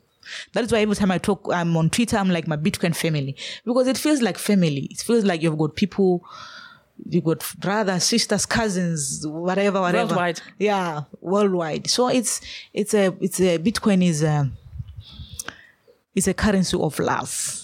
[0.54, 3.36] that is why every time I talk, I'm on Twitter, I'm like my Bitcoin family
[3.66, 4.88] because it feels like family.
[4.90, 6.24] It feels like you've got people
[7.08, 10.08] you've got brothers, sisters, cousins, whatever, whatever.
[10.08, 10.40] Worldwide.
[10.58, 11.90] Yeah, worldwide.
[11.90, 12.40] So it's
[12.72, 14.50] it's a it's a Bitcoin is a
[16.14, 17.61] it's a currency of love.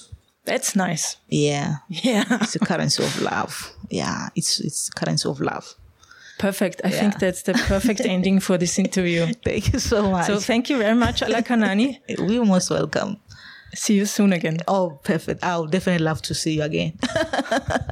[0.49, 1.17] That's nice.
[1.29, 1.77] Yeah.
[1.89, 2.25] Yeah.
[2.43, 3.73] it's a currency of love.
[3.91, 5.75] Yeah, it's it's currency of love.
[6.39, 6.81] Perfect.
[6.85, 7.01] I yeah.
[7.01, 9.27] think that's the perfect ending for this interview.
[9.45, 10.27] thank you so much.
[10.27, 11.99] So thank you very much, Alakanani.
[12.19, 13.17] We're most welcome.
[13.75, 14.59] See you soon again.
[14.67, 15.45] Oh, perfect.
[15.45, 16.93] I'll definitely love to see you again.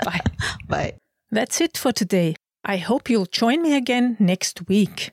[0.05, 0.21] Bye.
[0.69, 0.95] Bye.
[1.31, 2.37] That's it for today.
[2.65, 5.13] I hope you'll join me again next week.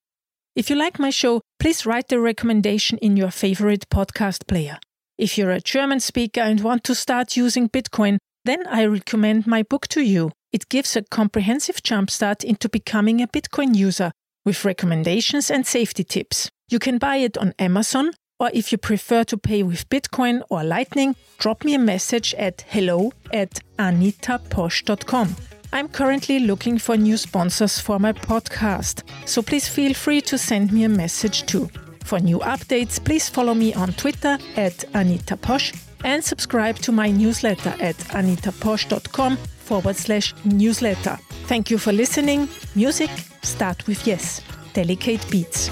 [0.55, 4.77] If you like my show, please write the recommendation in your favorite podcast player.
[5.17, 9.61] If you're a German speaker and want to start using Bitcoin, then I recommend my
[9.61, 10.31] book to you.
[10.51, 14.11] It gives a comprehensive jumpstart into becoming a Bitcoin user
[14.43, 16.49] with recommendations and safety tips.
[16.69, 20.63] You can buy it on Amazon, or if you prefer to pay with Bitcoin or
[20.63, 25.35] Lightning, drop me a message at hello at anitaposch.com.
[25.71, 30.71] I'm currently looking for new sponsors for my podcast, so please feel free to send
[30.71, 31.69] me a message too.
[32.03, 35.73] For new updates, please follow me on Twitter at Anita Posch
[36.03, 41.17] and subscribe to my newsletter at anitaposch.com forward slash newsletter.
[41.47, 42.49] Thank you for listening.
[42.75, 43.09] Music,
[43.41, 44.41] start with Yes,
[44.73, 45.69] Delicate Beats.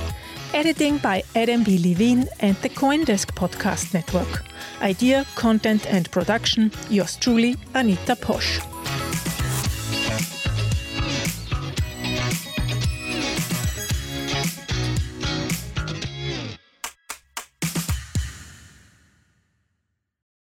[0.54, 1.78] Editing by Adam B.
[1.78, 4.44] Levine and the Coindesk Podcast Network.
[4.82, 8.60] Idea, content, and production, yours truly, Anita Posch.